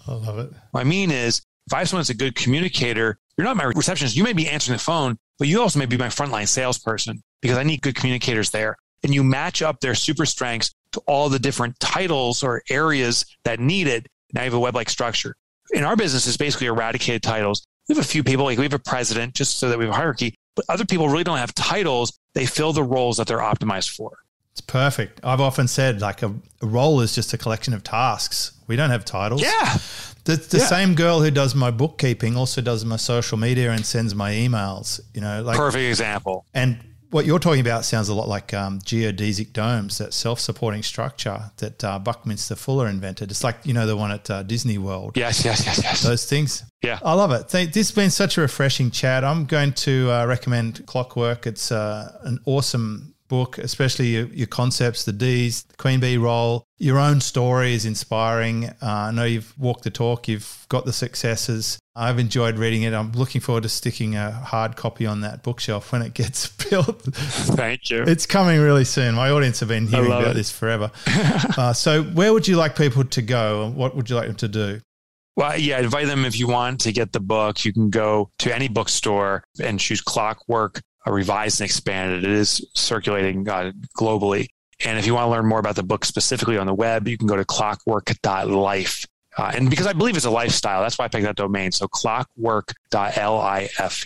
I 0.08 0.14
love 0.14 0.40
it. 0.40 0.54
What 0.72 0.82
I 0.82 0.84
mean 0.84 1.12
is, 1.12 1.42
if 1.66 1.74
I 1.74 1.80
have 1.80 1.90
someone 1.90 2.02
that's 2.02 2.12
a 2.12 2.14
good 2.14 2.36
communicator, 2.36 3.18
you're 3.36 3.46
not 3.46 3.58
my 3.58 3.66
receptionist. 3.66 4.16
You 4.16 4.24
may 4.24 4.34
be 4.34 4.48
answering 4.48 4.78
the 4.78 4.84
phone, 4.84 5.18
but 5.38 5.48
you 5.48 5.60
also 5.60 5.80
may 5.80 5.86
be 5.86 5.98
my 5.98 6.08
frontline 6.08 6.48
salesperson 6.48 7.22
because 7.42 7.58
I 7.58 7.64
need 7.64 7.82
good 7.82 7.96
communicators 7.96 8.52
there. 8.52 8.78
And 9.04 9.14
you 9.14 9.24
match 9.24 9.62
up 9.62 9.80
their 9.80 9.96
super 9.96 10.26
strengths 10.26 10.72
to 10.94 11.02
all 11.08 11.30
the 11.30 11.40
different 11.40 11.80
titles 11.80 12.44
or 12.44 12.62
areas 12.70 13.26
that 13.44 13.60
need 13.60 13.88
it. 13.88 14.08
Now 14.34 14.42
you 14.42 14.46
have 14.46 14.54
a 14.54 14.60
web 14.60 14.76
like 14.76 14.90
structure. 14.90 15.36
In 15.72 15.84
our 15.84 15.96
business, 15.96 16.28
it's 16.28 16.38
basically 16.38 16.68
eradicated 16.68 17.22
titles. 17.22 17.66
We 17.90 17.96
have 17.96 18.04
a 18.04 18.08
few 18.08 18.24
people, 18.24 18.46
like 18.46 18.58
we 18.58 18.64
have 18.64 18.74
a 18.74 18.80
president, 18.80 19.34
just 19.34 19.58
so 19.58 19.70
that 19.70 19.78
we 19.78 19.86
have 19.86 19.94
a 19.94 19.98
hierarchy, 19.98 20.36
but 20.58 20.66
other 20.68 20.86
people 20.86 21.08
really 21.08 21.24
don't 21.24 21.38
have 21.38 21.54
titles. 21.54 22.20
They 22.34 22.46
fill 22.46 22.74
the 22.74 22.84
roles 22.84 23.16
that 23.18 23.28
they're 23.28 23.38
optimized 23.38 23.92
for. 23.92 24.18
It's 24.52 24.60
perfect. 24.60 25.22
I've 25.24 25.40
often 25.40 25.68
said 25.68 26.02
like 26.02 26.24
a, 26.24 26.34
a 26.64 26.66
role 26.66 27.00
is 27.02 27.14
just 27.14 27.32
a 27.32 27.38
collection 27.38 27.76
of 27.76 27.84
tasks. 27.84 28.54
We 28.66 28.76
don't 28.76 28.90
have 28.90 29.06
titles. 29.06 29.44
Yeah. 29.44 29.78
The, 30.24 30.36
the 30.36 30.58
yeah. 30.58 30.66
same 30.66 30.96
girl 30.96 31.22
who 31.22 31.30
does 31.32 31.54
my 31.54 31.70
bookkeeping 31.72 32.36
also 32.36 32.62
does 32.62 32.84
my 32.84 32.98
social 32.98 33.38
media 33.38 33.72
and 33.72 33.86
sends 33.86 34.16
my 34.16 34.34
emails, 34.34 35.00
you 35.14 35.22
know, 35.22 35.44
like 35.44 35.56
perfect 35.56 35.84
example. 35.84 36.44
And 36.54 36.80
what 37.10 37.26
you're 37.26 37.40
talking 37.40 37.62
about 37.62 37.86
sounds 37.86 38.10
a 38.10 38.14
lot 38.14 38.28
like 38.28 38.54
um, 38.54 38.80
geodesic 38.80 39.54
domes, 39.54 39.98
that 39.98 40.14
self-supporting 40.14 40.84
structure 40.84 41.52
that 41.58 41.84
uh, 41.84 42.00
Buckminster 42.00 42.56
Fuller 42.56 42.88
invented. 42.88 43.32
It's 43.32 43.44
like 43.44 43.58
you 43.64 43.74
know 43.74 43.86
the 43.86 43.96
one 43.96 44.12
at 44.12 44.30
uh, 44.30 44.44
Disney 44.44 44.78
World. 44.78 45.16
Yes, 45.16 45.46
yes, 45.46 45.66
yes, 45.66 45.82
yes. 45.84 46.02
Those 46.04 46.26
things. 46.26 46.64
Yeah, 46.84 47.00
I 47.04 47.14
love 47.14 47.32
it. 47.32 47.50
This 47.50 47.76
has 47.76 47.92
been 47.92 48.12
such 48.12 48.38
a 48.38 48.42
refreshing 48.42 48.92
chat. 48.92 49.24
I'm 49.24 49.46
going 49.46 49.74
to 49.74 50.12
uh, 50.12 50.26
recommend 50.26 50.86
Clockwork. 50.86 51.48
It's 51.48 51.72
uh, 51.72 52.18
an 52.24 52.40
awesome 52.46 53.14
book, 53.28 53.58
especially 53.58 54.08
your, 54.08 54.28
your, 54.28 54.48
concepts, 54.48 55.04
the 55.04 55.14
D's, 55.14 55.64
the 55.64 55.78
Queen 55.78 56.00
Bee 56.00 56.18
role. 56.18 56.64
Your 56.78 57.00
own 57.00 57.22
story 57.22 57.74
is 57.74 57.86
inspiring. 57.86 58.66
Uh, 58.66 58.74
I 58.82 59.12
know 59.12 59.24
you've 59.24 59.58
walked 59.58 59.84
the 59.84 59.90
talk, 59.90 60.28
you've 60.28 60.66
got 60.70 60.86
the 60.86 60.94
successes. 60.94 61.80
I've 61.96 62.20
enjoyed 62.20 62.60
reading 62.60 62.84
it. 62.84 62.94
I'm 62.94 63.12
looking 63.14 63.42
forward 63.42 63.64
to 63.64 63.70
sticking 63.70 64.16
a 64.16 64.32
hard 64.32 64.76
copy 64.76 65.06
on 65.08 65.22
that 65.22 65.42
bookshelf 65.42 65.92
when 65.92 66.04
it 66.04 66.14
gets 66.14 66.48
built. 66.70 67.02
Thank 67.02 67.90
you. 67.90 68.04
It's 68.04 68.26
coming 68.26 68.60
really 68.60 68.86
soon. 68.86 69.16
My 69.16 69.32
audience 69.32 69.60
have 69.62 69.70
been 69.70 69.88
hearing 69.88 70.08
about 70.08 70.28
it. 70.28 70.34
this 70.36 70.52
forever. 70.52 70.92
uh, 71.58 71.74
so, 71.74 72.04
where 72.04 72.34
would 72.34 72.48
you 72.48 72.56
like 72.56 72.76
people 72.76 73.04
to 73.04 73.22
go? 73.22 73.72
What 73.72 73.96
would 73.96 74.10
you 74.10 74.16
like 74.16 74.28
them 74.28 74.36
to 74.38 74.48
do? 74.48 74.82
Well, 75.38 75.56
yeah, 75.56 75.80
invite 75.80 76.08
them 76.08 76.26
if 76.26 76.40
you 76.40 76.48
want 76.48 76.80
to 76.82 76.92
get 76.92 77.12
the 77.12 77.20
book. 77.20 77.64
You 77.64 77.72
can 77.72 77.92
go 77.92 78.32
to 78.40 78.54
any 78.54 78.68
bookstore 78.68 79.44
and 79.62 79.80
choose 79.80 80.02
Clockwork 80.02 80.82
revised 81.12 81.62
and 81.62 81.66
expanded. 81.66 82.24
It 82.24 82.32
is 82.32 82.66
circulating 82.74 83.48
uh, 83.48 83.72
globally. 83.98 84.48
And 84.86 85.00
if 85.00 85.08
you 85.08 85.16
want 85.16 85.26
to 85.26 85.32
learn 85.32 85.48
more 85.48 85.60
about 85.60 85.76
the 85.76 85.84
book 85.84 86.06
specifically 86.06 86.58
on 86.58 86.68
the 86.68 86.74
web, 86.74 87.08
you 87.08 87.18
can 87.18 87.28
go 87.28 87.36
to 87.36 87.46
clockwork.life. 87.46 89.06
Uh, 89.38 89.52
and 89.54 89.70
because 89.70 89.88
I 89.88 89.94
believe 89.94 90.18
it's 90.18 90.26
a 90.26 90.32
lifestyle, 90.32 90.82
that's 90.82 90.98
why 90.98 91.06
I 91.06 91.08
picked 91.08 91.26
that 91.26 91.36
domain. 91.36 91.72
So 91.72 91.88
clockwork.life. 91.88 94.06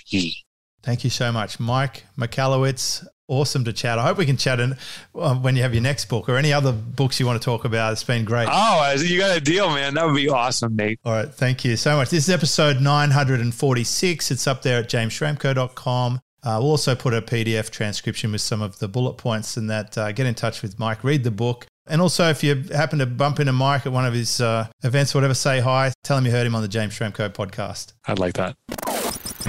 Thank 0.83 1.03
you 1.03 1.09
so 1.09 1.31
much, 1.31 1.59
Mike 1.59 2.05
Michalowicz. 2.17 3.05
Awesome 3.27 3.63
to 3.63 3.71
chat. 3.71 3.97
I 3.97 4.03
hope 4.03 4.17
we 4.17 4.25
can 4.25 4.35
chat 4.35 4.59
in, 4.59 4.75
uh, 5.15 5.35
when 5.35 5.55
you 5.55 5.61
have 5.61 5.73
your 5.73 5.83
next 5.83 6.09
book 6.09 6.27
or 6.27 6.35
any 6.35 6.51
other 6.51 6.73
books 6.73 7.17
you 7.17 7.25
want 7.25 7.41
to 7.41 7.45
talk 7.45 7.63
about. 7.63 7.93
It's 7.93 8.03
been 8.03 8.25
great. 8.25 8.49
Oh, 8.51 8.93
you 8.97 9.19
got 9.19 9.37
a 9.37 9.39
deal, 9.39 9.69
man. 9.69 9.93
That 9.93 10.05
would 10.05 10.15
be 10.15 10.27
awesome, 10.27 10.75
Nate. 10.75 10.99
All 11.05 11.13
right. 11.13 11.33
Thank 11.33 11.63
you 11.63 11.77
so 11.77 11.95
much. 11.95 12.09
This 12.09 12.27
is 12.27 12.33
episode 12.33 12.81
946. 12.81 14.31
It's 14.31 14.47
up 14.47 14.63
there 14.63 14.79
at 14.79 14.89
jamesschramko.com. 14.89 16.19
Uh, 16.43 16.57
we'll 16.59 16.71
also 16.71 16.95
put 16.95 17.13
a 17.13 17.21
PDF 17.21 17.69
transcription 17.69 18.31
with 18.31 18.41
some 18.41 18.61
of 18.61 18.79
the 18.79 18.87
bullet 18.87 19.13
points 19.13 19.57
and 19.57 19.69
that. 19.69 19.97
Uh, 19.97 20.11
get 20.11 20.25
in 20.25 20.35
touch 20.35 20.61
with 20.61 20.79
Mike, 20.79 21.03
read 21.03 21.23
the 21.23 21.31
book. 21.31 21.67
And 21.87 22.01
also, 22.01 22.29
if 22.29 22.43
you 22.43 22.63
happen 22.73 22.99
to 22.99 23.05
bump 23.05 23.39
into 23.39 23.53
Mike 23.53 23.85
at 23.85 23.91
one 23.91 24.05
of 24.05 24.13
his 24.13 24.39
uh, 24.39 24.67
events, 24.83 25.13
whatever, 25.13 25.33
say 25.33 25.59
hi. 25.59 25.91
Tell 26.03 26.17
him 26.17 26.25
you 26.25 26.31
heard 26.31 26.47
him 26.47 26.55
on 26.55 26.61
the 26.61 26.67
James 26.67 26.97
Schramko 26.97 27.29
podcast. 27.29 27.93
I'd 28.05 28.19
like 28.19 28.33
that. 28.35 28.55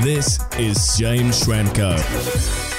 This 0.02 0.38
is 0.58 0.96
James 0.96 1.44
Schramko. 1.44 2.71